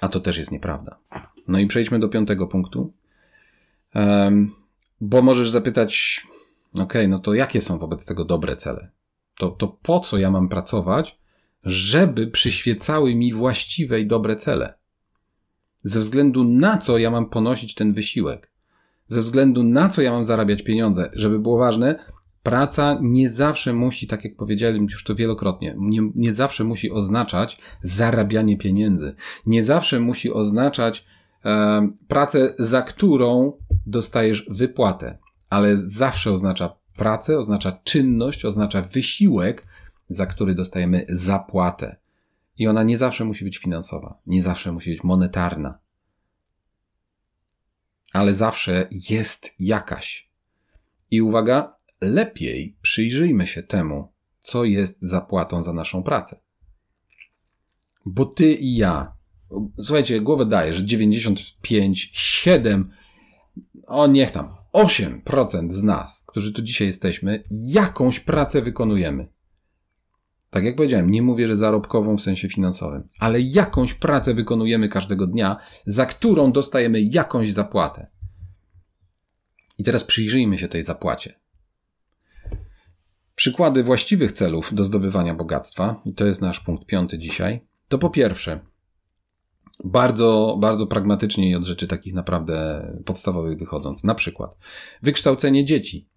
[0.00, 0.98] A to też jest nieprawda.
[1.48, 2.92] No i przejdźmy do piątego punktu.
[3.94, 4.50] Um,
[5.00, 6.20] bo możesz zapytać,
[6.74, 8.90] ok, no to jakie są wobec tego dobre cele?
[9.38, 11.18] To, to po co ja mam pracować,
[11.64, 14.74] żeby przyświecały mi właściwe i dobre cele?
[15.84, 18.50] Ze względu na co ja mam ponosić ten wysiłek?
[19.06, 21.10] Ze względu na co ja mam zarabiać pieniądze?
[21.12, 21.98] Żeby było ważne,
[22.42, 27.58] praca nie zawsze musi, tak jak powiedziałem już to wielokrotnie, nie, nie zawsze musi oznaczać
[27.82, 29.14] zarabianie pieniędzy.
[29.46, 31.06] Nie zawsze musi oznaczać
[32.08, 33.52] pracę, za którą
[33.86, 35.18] dostajesz wypłatę,
[35.50, 39.66] ale zawsze oznacza pracę, oznacza czynność, oznacza wysiłek,
[40.08, 41.96] za który dostajemy zapłatę.
[42.58, 45.78] I ona nie zawsze musi być finansowa, nie zawsze musi być monetarna,
[48.12, 50.30] ale zawsze jest jakaś.
[51.10, 56.40] I uwaga, lepiej przyjrzyjmy się temu, co jest zapłatą za naszą pracę.
[58.06, 59.15] Bo ty i ja,
[59.82, 62.90] słuchajcie, głowę daję, że 95, 7,
[63.86, 69.28] o niech tam, 8% z nas, którzy tu dzisiaj jesteśmy, jakąś pracę wykonujemy.
[70.50, 75.26] Tak jak powiedziałem, nie mówię, że zarobkową w sensie finansowym, ale jakąś pracę wykonujemy każdego
[75.26, 78.06] dnia, za którą dostajemy jakąś zapłatę.
[79.78, 81.40] I teraz przyjrzyjmy się tej zapłacie.
[83.34, 88.10] Przykłady właściwych celów do zdobywania bogactwa, i to jest nasz punkt piąty dzisiaj, to po
[88.10, 88.60] pierwsze,
[89.84, 94.04] bardzo, bardzo pragmatycznie i od rzeczy takich naprawdę podstawowych wychodząc.
[94.04, 94.58] Na przykład
[95.02, 96.08] wykształcenie dzieci.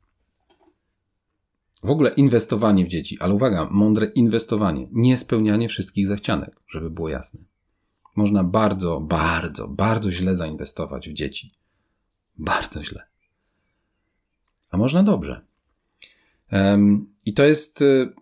[1.84, 7.10] W ogóle inwestowanie w dzieci, ale uwaga, mądre inwestowanie, nie spełnianie wszystkich zachcianek, żeby było
[7.10, 7.40] jasne.
[8.16, 11.52] Można bardzo, bardzo, bardzo źle zainwestować w dzieci.
[12.38, 13.04] Bardzo źle.
[14.72, 15.46] A można dobrze.
[17.26, 18.14] I to jest, y,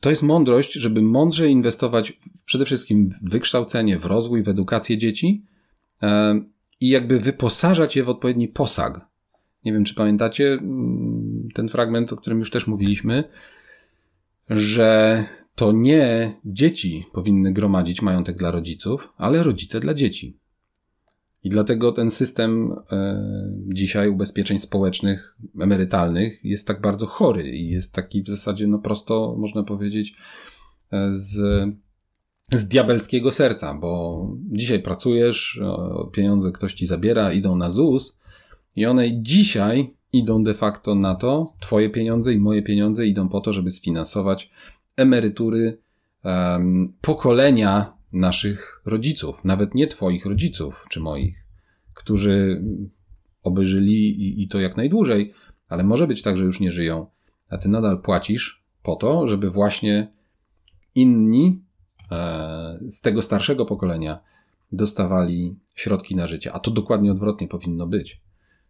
[0.00, 2.12] to jest mądrość, żeby mądrze inwestować
[2.44, 5.44] przede wszystkim w wykształcenie, w rozwój, w edukację dzieci
[6.80, 9.00] i jakby wyposażać je w odpowiedni posag.
[9.64, 13.24] Nie wiem, czy pamiętacie mm, ten fragment, o którym już też mówiliśmy,
[14.50, 15.24] że
[15.54, 20.39] to nie dzieci powinny gromadzić majątek dla rodziców, ale rodzice dla dzieci.
[21.44, 23.24] I dlatego ten system e,
[23.66, 29.36] dzisiaj ubezpieczeń społecznych, emerytalnych jest tak bardzo chory i jest taki w zasadzie, no prosto
[29.38, 30.14] można powiedzieć,
[30.92, 31.38] e, z,
[32.52, 35.60] z diabelskiego serca, bo dzisiaj pracujesz,
[36.12, 38.20] pieniądze ktoś ci zabiera, idą na ZUS
[38.76, 43.40] i one dzisiaj idą de facto na to, twoje pieniądze i moje pieniądze idą po
[43.40, 44.50] to, żeby sfinansować
[44.96, 45.78] emerytury
[46.24, 51.44] um, pokolenia naszych rodziców, nawet nie Twoich rodziców czy moich,
[51.94, 52.64] którzy
[53.42, 55.32] oby żyli i, i to jak najdłużej,
[55.68, 57.06] ale może być tak, że już nie żyją,
[57.48, 60.12] a Ty nadal płacisz po to, żeby właśnie
[60.94, 61.62] inni
[62.10, 64.20] e, z tego starszego pokolenia
[64.72, 66.52] dostawali środki na życie.
[66.52, 68.20] A to dokładnie odwrotnie powinno być.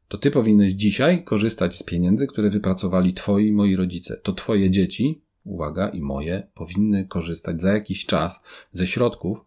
[0.09, 4.17] To ty powinieneś dzisiaj korzystać z pieniędzy, które wypracowali twoi moi rodzice.
[4.17, 9.45] To twoje dzieci uwaga, i moje, powinny korzystać za jakiś czas ze środków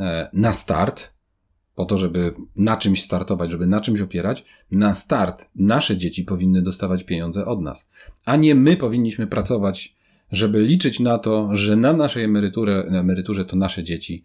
[0.00, 1.12] e, na start,
[1.74, 6.62] po to, żeby na czymś startować, żeby na czymś opierać, na start nasze dzieci powinny
[6.62, 7.90] dostawać pieniądze od nas,
[8.24, 9.96] a nie my powinniśmy pracować,
[10.32, 14.24] żeby liczyć na to, że na naszej emeryturze, na emeryturze to nasze dzieci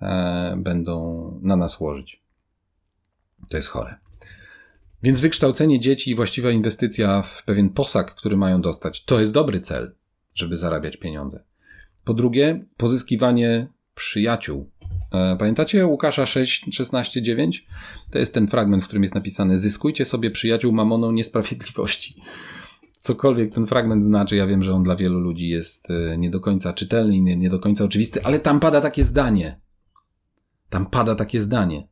[0.00, 2.22] e, będą na nas łożyć.
[3.48, 3.94] To jest chore.
[5.02, 9.60] Więc wykształcenie dzieci i właściwa inwestycja w pewien posag, który mają dostać, to jest dobry
[9.60, 9.94] cel
[10.38, 11.44] żeby zarabiać pieniądze.
[12.04, 14.70] Po drugie, pozyskiwanie przyjaciół.
[15.12, 17.66] E, pamiętacie Łukasza 6, 16, 9?
[18.10, 22.20] To jest ten fragment, w którym jest napisane: Zyskujcie sobie przyjaciół mamoną niesprawiedliwości.
[23.00, 26.40] Cokolwiek ten fragment znaczy, ja wiem, że on dla wielu ludzi jest e, nie do
[26.40, 29.60] końca czytelny i nie, nie do końca oczywisty, ale tam pada takie zdanie.
[30.70, 31.88] Tam pada takie zdanie.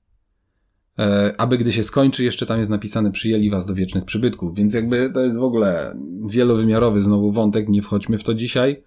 [0.98, 4.74] E, aby gdy się skończy, jeszcze tam jest napisane przyjęli was do wiecznych przybytków, więc
[4.74, 5.96] jakby to jest w ogóle
[6.28, 8.84] wielowymiarowy znowu wątek, nie wchodźmy w to dzisiaj,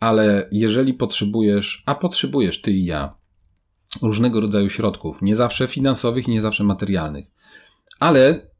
[0.00, 3.16] ale jeżeli potrzebujesz, a potrzebujesz ty i ja,
[4.02, 7.26] różnego rodzaju środków, nie zawsze finansowych i nie zawsze materialnych,
[8.00, 8.50] ale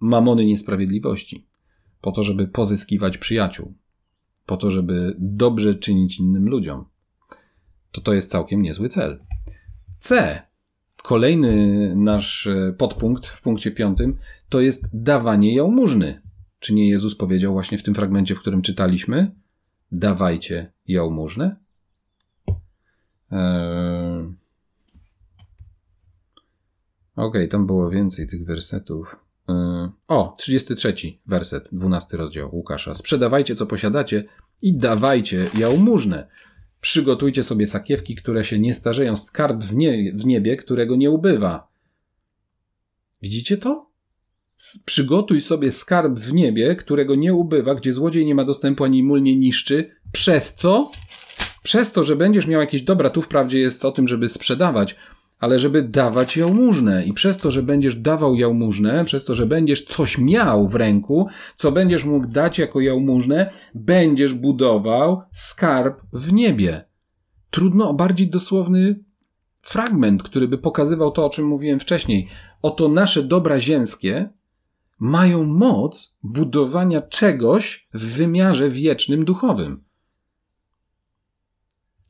[0.00, 1.46] mamony niesprawiedliwości,
[2.00, 3.74] po to, żeby pozyskiwać przyjaciół,
[4.46, 6.84] po to, żeby dobrze czynić innym ludziom.
[7.90, 9.24] To to jest całkiem niezły cel.
[10.00, 10.42] C.
[11.04, 16.22] Kolejny nasz e, podpunkt w punkcie piątym to jest dawanie jałmużny.
[16.58, 19.30] Czy nie Jezus powiedział właśnie w tym fragmencie, w którym czytaliśmy?
[19.92, 21.56] Dawajcie jałmużnę?
[23.30, 24.34] Eee...
[27.16, 29.16] Okej, okay, tam było więcej tych wersetów.
[29.48, 29.88] Eee...
[30.08, 30.94] O, 33
[31.26, 32.94] werset, 12 rozdział Łukasza.
[32.94, 34.24] Sprzedawajcie, co posiadacie
[34.62, 36.28] i dawajcie jałmużnę.
[36.84, 41.68] Przygotujcie sobie sakiewki, które się nie starzeją, skarb w, nie, w niebie, którego nie ubywa.
[43.22, 43.90] Widzicie to?
[44.84, 49.22] Przygotuj sobie skarb w niebie, którego nie ubywa, gdzie złodziej nie ma dostępu ani mól
[49.22, 49.90] nie niszczy.
[50.12, 50.90] Przez co?
[51.62, 54.96] Przez to, że będziesz miał jakieś dobra, tu wprawdzie jest o tym, żeby sprzedawać,
[55.44, 57.04] ale żeby dawać jałmużnę.
[57.04, 61.28] I przez to, że będziesz dawał jałmużnę, przez to, że będziesz coś miał w ręku,
[61.56, 66.84] co będziesz mógł dać jako jałmużnę, będziesz budował skarb w niebie.
[67.50, 69.04] Trudno o bardziej dosłowny
[69.62, 72.28] fragment, który by pokazywał to, o czym mówiłem wcześniej.
[72.62, 74.28] Oto nasze dobra ziemskie
[74.98, 79.83] mają moc budowania czegoś w wymiarze wiecznym duchowym.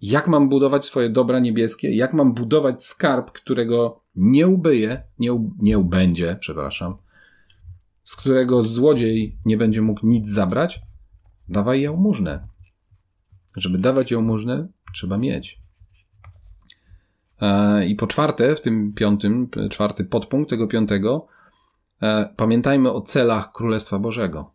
[0.07, 1.97] Jak mam budować swoje dobra niebieskie?
[1.97, 6.97] Jak mam budować skarb, którego nie ubyje, nie, nie ubędzie, przepraszam,
[8.03, 10.81] z którego złodziej nie będzie mógł nic zabrać?
[11.49, 12.49] Dawaj jałmużnę.
[13.57, 15.63] Żeby dawać jałmużnę, trzeba mieć.
[17.41, 21.27] E, I po czwarte, w tym piątym, czwarty podpunkt tego piątego,
[22.03, 24.54] e, pamiętajmy o celach Królestwa Bożego.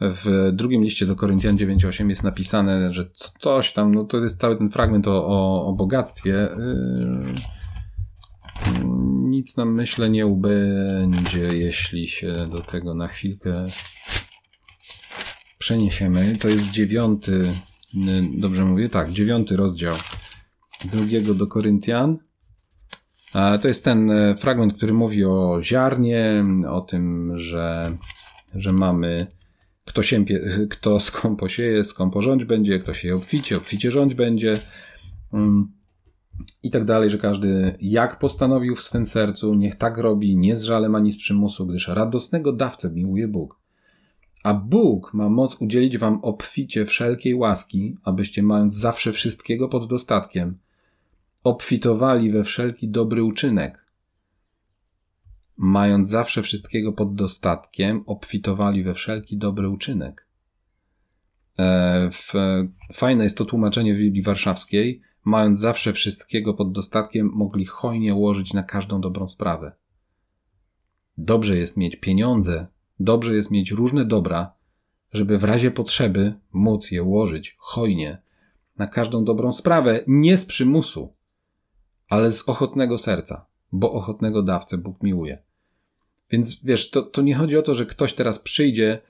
[0.00, 4.56] W drugim liście do Koryntian 9.8 jest napisane, że coś tam, no to jest cały
[4.56, 6.30] ten fragment o, o, o bogactwie.
[6.30, 7.24] Yy,
[9.30, 13.64] nic nam myślę nie ubędzie, jeśli się do tego na chwilkę
[15.58, 16.36] przeniesiemy.
[16.36, 17.52] To jest dziewiąty,
[17.94, 18.88] yy, dobrze mówię?
[18.88, 19.94] Tak, dziewiąty rozdział
[20.84, 22.18] drugiego do Koryntian.
[23.62, 27.92] To jest ten e, fragment, który mówi o ziarnie, o tym, że,
[28.54, 29.26] że mamy
[29.88, 34.54] kto, siępie, kto skąpo sieje, skąpo rządź będzie, kto się obficie, obficie rządź będzie.
[35.32, 35.72] Mm,
[36.62, 40.62] I tak dalej, że każdy jak postanowił w swym sercu, niech tak robi, nie z
[40.62, 43.58] żalem ani z przymusu, gdyż radosnego dawcę miłuje Bóg.
[44.44, 50.58] A Bóg ma moc udzielić wam obficie wszelkiej łaski, abyście mając zawsze wszystkiego pod dostatkiem,
[51.44, 53.87] obfitowali we wszelki dobry uczynek,
[55.58, 60.28] mając zawsze wszystkiego pod dostatkiem, obfitowali we wszelki dobry uczynek.
[61.58, 62.10] E,
[62.94, 65.02] fajne jest to tłumaczenie w Biblii Warszawskiej.
[65.24, 69.72] Mając zawsze wszystkiego pod dostatkiem, mogli hojnie łożyć na każdą dobrą sprawę.
[71.18, 72.66] Dobrze jest mieć pieniądze,
[73.00, 74.52] dobrze jest mieć różne dobra,
[75.12, 78.22] żeby w razie potrzeby móc je łożyć hojnie
[78.78, 81.14] na każdą dobrą sprawę, nie z przymusu,
[82.08, 85.47] ale z ochotnego serca, bo ochotnego dawcę Bóg miłuje.
[86.30, 89.00] Więc wiesz, to, to nie chodzi o to, że ktoś teraz przyjdzie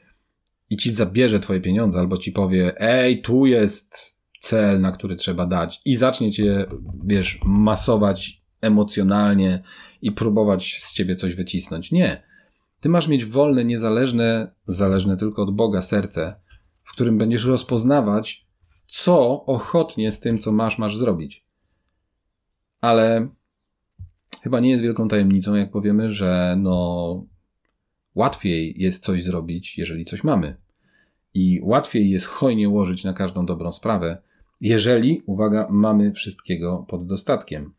[0.70, 5.46] i ci zabierze twoje pieniądze, albo ci powie, ej, tu jest cel, na który trzeba
[5.46, 6.66] dać, i zacznie cię,
[7.04, 9.62] wiesz, masować emocjonalnie
[10.02, 11.92] i próbować z ciebie coś wycisnąć.
[11.92, 12.22] Nie.
[12.80, 16.40] Ty masz mieć wolne, niezależne, zależne tylko od Boga serce,
[16.84, 18.46] w którym będziesz rozpoznawać,
[18.86, 21.46] co ochotnie z tym, co masz, masz zrobić.
[22.80, 23.28] Ale
[24.42, 27.26] chyba nie jest wielką tajemnicą, jak powiemy, że no
[28.14, 30.56] łatwiej jest coś zrobić, jeżeli coś mamy.
[31.34, 34.22] I łatwiej jest hojnie łożyć na każdą dobrą sprawę,
[34.60, 37.74] jeżeli, uwaga, mamy wszystkiego pod dostatkiem.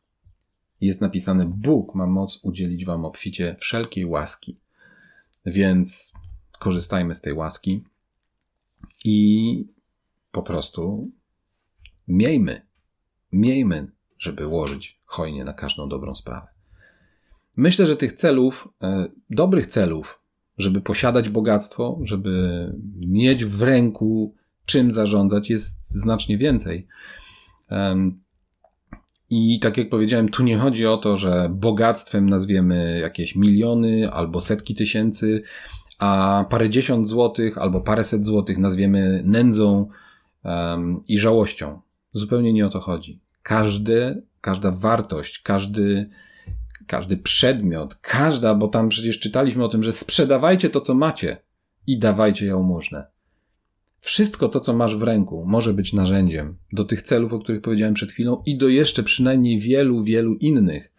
[0.82, 4.57] Jest napisane: Bóg ma moc udzielić Wam obficie wszelkiej łaski.
[5.45, 6.14] Więc
[6.60, 7.84] korzystajmy z tej łaski
[9.05, 9.66] i
[10.32, 11.12] po prostu
[12.07, 12.62] miejmy,
[13.32, 16.47] miejmy żeby łożyć hojnie na każdą dobrą sprawę.
[17.55, 20.20] Myślę, że tych celów, e, dobrych celów,
[20.57, 22.65] żeby posiadać bogactwo, żeby
[23.07, 26.88] mieć w ręku czym zarządzać, jest znacznie więcej.
[29.30, 34.41] I tak jak powiedziałem, tu nie chodzi o to, że bogactwem nazwiemy jakieś miliony albo
[34.41, 35.43] setki tysięcy,
[35.99, 39.89] a parę dziesiąt złotych albo paręset złotych nazwiemy nędzą
[41.07, 41.82] i żałością.
[42.11, 43.20] Zupełnie nie o to chodzi.
[43.49, 46.09] Każdy, każda wartość, każdy,
[46.87, 51.37] każdy przedmiot, każda, bo tam przecież czytaliśmy o tym, że sprzedawajcie to, co macie
[51.87, 53.07] i dawajcie jałmużnę.
[53.99, 57.93] Wszystko to, co masz w ręku, może być narzędziem do tych celów, o których powiedziałem
[57.93, 60.93] przed chwilą, i do jeszcze przynajmniej wielu, wielu innych,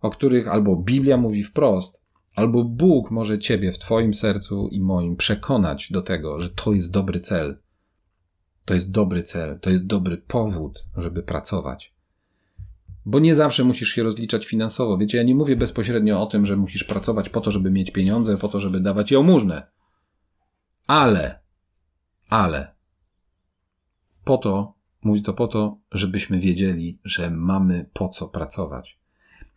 [0.00, 2.02] o których albo Biblia mówi wprost,
[2.34, 6.90] albo Bóg może ciebie w Twoim sercu i moim przekonać do tego, że to jest
[6.92, 7.58] dobry cel,
[8.64, 11.94] To jest dobry cel, to jest dobry powód, żeby pracować.
[13.06, 14.98] Bo nie zawsze musisz się rozliczać finansowo.
[14.98, 18.36] Wiecie, ja nie mówię bezpośrednio o tym, że musisz pracować po to, żeby mieć pieniądze,
[18.36, 19.66] po to, żeby dawać jałmużnę.
[20.86, 21.38] Ale,
[22.28, 22.74] ale,
[24.24, 28.98] po to, mówię to po to, żebyśmy wiedzieli, że mamy po co pracować.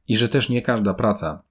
[0.07, 1.43] I że też nie każda praca,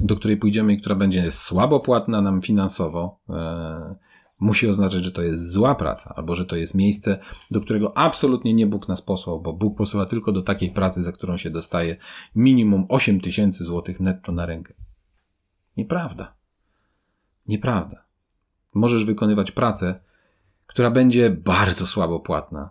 [0.00, 3.94] do której pójdziemy i która będzie słabo płatna nam finansowo, e,
[4.40, 7.18] musi oznaczać, że to jest zła praca, albo że to jest miejsce,
[7.50, 11.12] do którego absolutnie nie Bóg nas posłał, bo Bóg posyła tylko do takiej pracy, za
[11.12, 11.96] którą się dostaje
[12.34, 14.74] minimum 8 tysięcy złotych netto na rękę.
[15.76, 16.34] Nieprawda.
[17.48, 18.04] Nieprawda.
[18.74, 20.00] Możesz wykonywać pracę,
[20.66, 22.70] która będzie bardzo słabo płatna,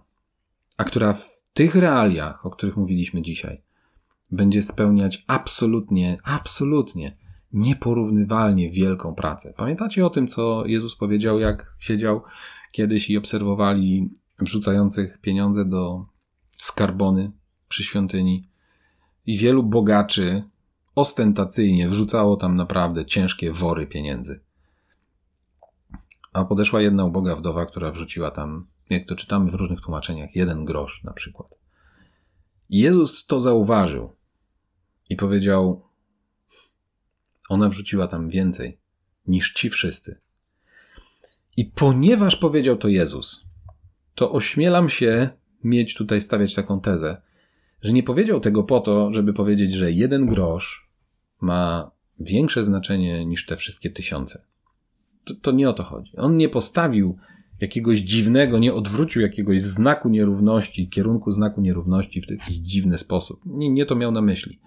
[0.78, 3.62] a która w tych realiach, o których mówiliśmy dzisiaj,
[4.32, 7.18] będzie spełniać absolutnie, absolutnie
[7.54, 9.54] nieporównywalnie wielką pracę.
[9.58, 12.22] Pamiętacie o tym, co Jezus powiedział, jak siedział
[12.72, 16.06] kiedyś i obserwowali wrzucających pieniądze do
[16.50, 17.32] skarbony
[17.68, 18.50] przy świątyni
[19.26, 20.44] i wielu bogaczy
[20.96, 24.40] ostentacyjnie wrzucało tam naprawdę ciężkie wory pieniędzy.
[26.34, 30.66] A podeszła jedna uboga wdowa, która wrzuciła tam, jak to czytamy w różnych tłumaczeniach, jeden
[30.66, 31.48] grosz na przykład.
[32.70, 34.16] Jezus to zauważył
[35.10, 35.89] i powiedział:
[37.50, 38.78] ona wrzuciła tam więcej
[39.28, 40.20] niż ci wszyscy.
[41.58, 43.46] I ponieważ powiedział to Jezus,
[44.16, 45.30] to ośmielam się
[45.64, 47.22] mieć tutaj stawiać taką tezę,
[47.82, 50.90] że nie powiedział tego po to, żeby powiedzieć, że jeden grosz
[51.42, 54.42] ma większe znaczenie niż te wszystkie tysiące.
[55.24, 56.18] To, to nie o to chodzi.
[56.18, 57.18] On nie postawił
[57.62, 63.42] jakiegoś dziwnego, nie odwrócił jakiegoś znaku nierówności, kierunku znaku nierówności w jakiś dziwny sposób.
[63.46, 64.60] Nie, nie to miał na myśli.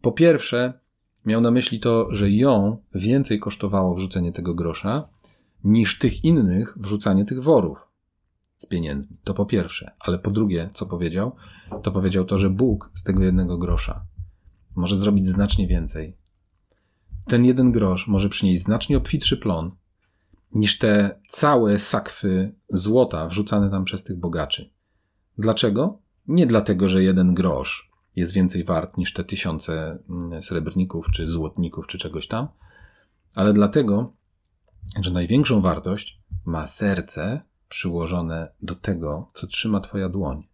[0.00, 0.72] Po pierwsze,
[1.28, 5.08] Miał na myśli to, że ją więcej kosztowało wrzucenie tego grosza,
[5.64, 7.78] niż tych innych wrzucanie tych worów
[8.56, 9.16] z pieniędzmi.
[9.24, 9.90] To po pierwsze.
[10.00, 11.32] Ale po drugie, co powiedział?
[11.82, 14.04] To powiedział to, że Bóg z tego jednego grosza
[14.76, 16.16] może zrobić znacznie więcej.
[17.26, 19.70] Ten jeden grosz może przynieść znacznie obfitszy plon
[20.54, 24.70] niż te całe sakwy złota wrzucane tam przez tych bogaczy.
[25.38, 25.98] Dlaczego?
[26.28, 27.87] Nie dlatego, że jeden grosz
[28.18, 32.48] jest więcej wart niż te tysiące mm, srebrników, czy złotników, czy czegoś tam,
[33.34, 34.12] ale dlatego,
[35.00, 40.48] że największą wartość ma serce przyłożone do tego, co trzyma Twoja dłoń.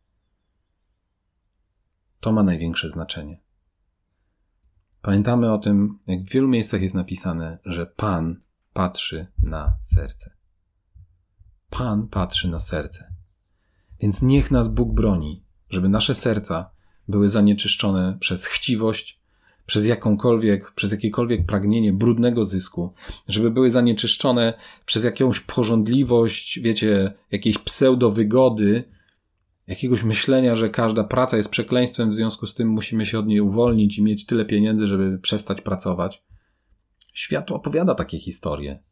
[2.20, 3.40] To ma największe znaczenie.
[5.02, 8.40] Pamiętamy o tym, jak w wielu miejscach jest napisane, że Pan
[8.72, 10.30] patrzy na serce.
[11.70, 13.14] Pan patrzy na serce.
[14.00, 16.70] Więc niech nas Bóg broni, żeby nasze serca
[17.08, 19.20] były zanieczyszczone przez chciwość,
[19.66, 22.92] przez jakąkolwiek, przez jakiekolwiek pragnienie brudnego zysku,
[23.28, 24.54] żeby były zanieczyszczone
[24.86, 28.84] przez jakąś porządliwość, wiecie, jakiejś pseudowygody,
[29.66, 33.40] jakiegoś myślenia, że każda praca jest przekleństwem, w związku z tym musimy się od niej
[33.40, 36.22] uwolnić i mieć tyle pieniędzy, żeby przestać pracować.
[37.12, 38.82] Świat opowiada takie historie.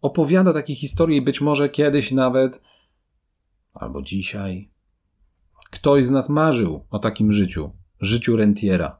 [0.00, 2.62] Opowiada takie historie i być może kiedyś nawet,
[3.74, 4.70] albo dzisiaj,
[5.74, 7.70] Ktoś z nas marzył o takim życiu,
[8.00, 8.98] życiu rentiera.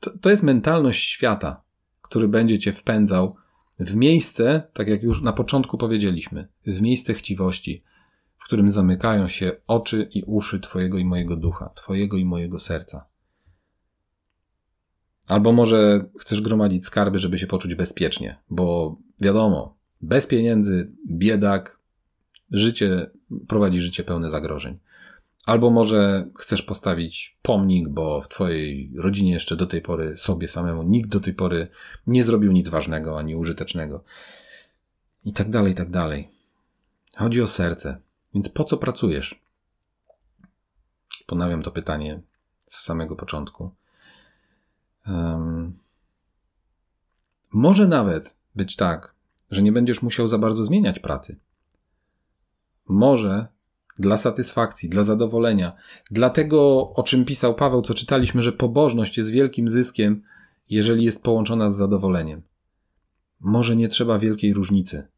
[0.00, 1.62] To, to jest mentalność świata,
[2.02, 3.36] który będzie cię wpędzał
[3.78, 7.84] w miejsce, tak jak już na początku powiedzieliśmy, w miejsce chciwości,
[8.36, 13.06] w którym zamykają się oczy i uszy Twojego i mojego ducha, Twojego i mojego serca.
[15.26, 21.83] Albo może chcesz gromadzić skarby, żeby się poczuć bezpiecznie, bo wiadomo, bez pieniędzy, biedak,
[22.54, 23.10] życie
[23.48, 24.78] prowadzi życie pełne zagrożeń.
[25.46, 30.82] Albo może chcesz postawić pomnik, bo w twojej rodzinie jeszcze do tej pory sobie samemu
[30.82, 31.68] nikt do tej pory
[32.06, 34.04] nie zrobił nic ważnego ani użytecznego.
[35.24, 36.28] I tak dalej, i tak dalej.
[37.16, 38.00] Chodzi o serce.
[38.34, 39.44] Więc po co pracujesz?
[41.26, 42.20] Ponawiam to pytanie
[42.58, 43.70] z samego początku.
[45.06, 45.72] Um,
[47.52, 49.14] może nawet być tak,
[49.50, 51.38] że nie będziesz musiał za bardzo zmieniać pracy
[52.88, 53.46] może
[53.98, 55.76] dla satysfakcji, dla zadowolenia,
[56.10, 60.22] dla tego, o czym pisał Paweł, co czytaliśmy, że pobożność jest wielkim zyskiem,
[60.70, 62.42] jeżeli jest połączona z zadowoleniem.
[63.40, 65.08] Może nie trzeba wielkiej różnicy.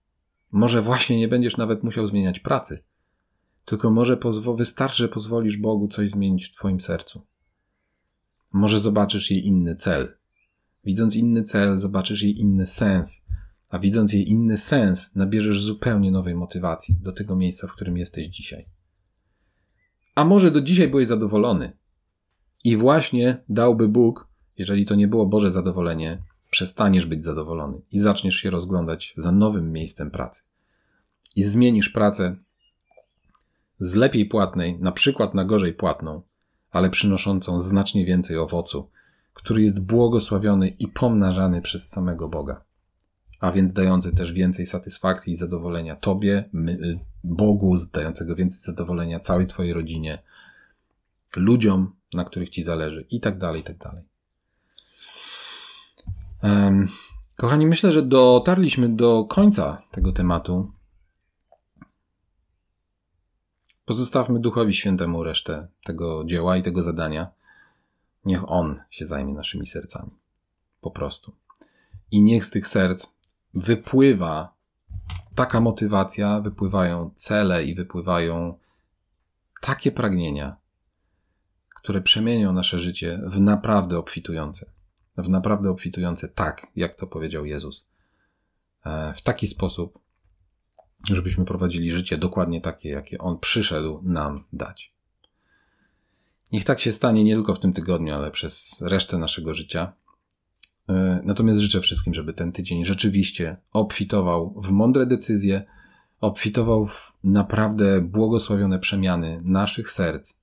[0.52, 2.82] Może właśnie nie będziesz nawet musiał zmieniać pracy.
[3.64, 7.22] Tylko może pozwo- wystarczy, że pozwolisz Bogu coś zmienić w Twoim sercu.
[8.52, 10.16] Może zobaczysz jej inny cel.
[10.84, 13.25] Widząc inny cel, zobaczysz jej inny sens
[13.68, 18.26] a widząc jej inny sens, nabierzesz zupełnie nowej motywacji do tego miejsca, w którym jesteś
[18.26, 18.66] dzisiaj.
[20.14, 21.72] A może do dzisiaj byłeś zadowolony
[22.64, 28.36] i właśnie dałby Bóg, jeżeli to nie było Boże zadowolenie, przestaniesz być zadowolony i zaczniesz
[28.36, 30.42] się rozglądać za nowym miejscem pracy.
[31.36, 32.36] i zmienisz pracę
[33.80, 36.22] z lepiej płatnej, na przykład na gorzej płatną,
[36.70, 38.90] ale przynoszącą znacznie więcej owocu,
[39.32, 42.64] który jest błogosławiony i pomnażany przez samego Boga,
[43.40, 49.46] a więc dający też więcej satysfakcji i zadowolenia Tobie, my, Bogu, dającego więcej zadowolenia całej
[49.46, 50.22] Twojej rodzinie,
[51.36, 54.04] ludziom, na których Ci zależy, i tak dalej, i tak dalej.
[57.36, 60.72] Kochani, myślę, że dotarliśmy do końca tego tematu.
[63.84, 67.30] Pozostawmy Duchowi Świętemu resztę tego dzieła i tego zadania.
[68.24, 70.10] Niech On się zajmie naszymi sercami.
[70.80, 71.32] Po prostu.
[72.10, 73.15] I niech z tych serc
[73.54, 74.56] wypływa
[75.34, 78.58] taka motywacja, wypływają cele i wypływają
[79.60, 80.56] takie pragnienia,
[81.74, 84.70] które przemienią nasze życie w naprawdę obfitujące.
[85.16, 87.88] W naprawdę obfitujące tak, jak to powiedział Jezus.
[88.84, 89.98] E, w taki sposób,
[91.10, 94.92] żebyśmy prowadzili życie dokładnie takie, jakie On przyszedł nam dać.
[96.52, 99.92] Niech tak się stanie nie tylko w tym tygodniu, ale przez resztę naszego życia.
[100.88, 105.64] E, natomiast życzę wszystkim, żeby ten tydzień rzeczywiście obfitował w mądre decyzje,
[106.20, 110.38] obfitował w naprawdę błogosławione przemiany naszych serc.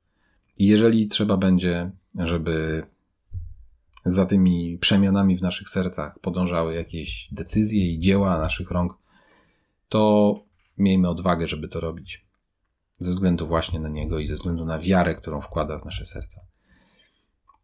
[0.57, 2.83] I jeżeli trzeba będzie, żeby
[4.05, 8.93] za tymi przemianami w naszych sercach podążały jakieś decyzje i dzieła naszych rąk,
[9.89, 10.39] to
[10.77, 12.25] miejmy odwagę, żeby to robić.
[12.97, 16.41] Ze względu właśnie na Niego i ze względu na wiarę, którą wkłada w nasze serca.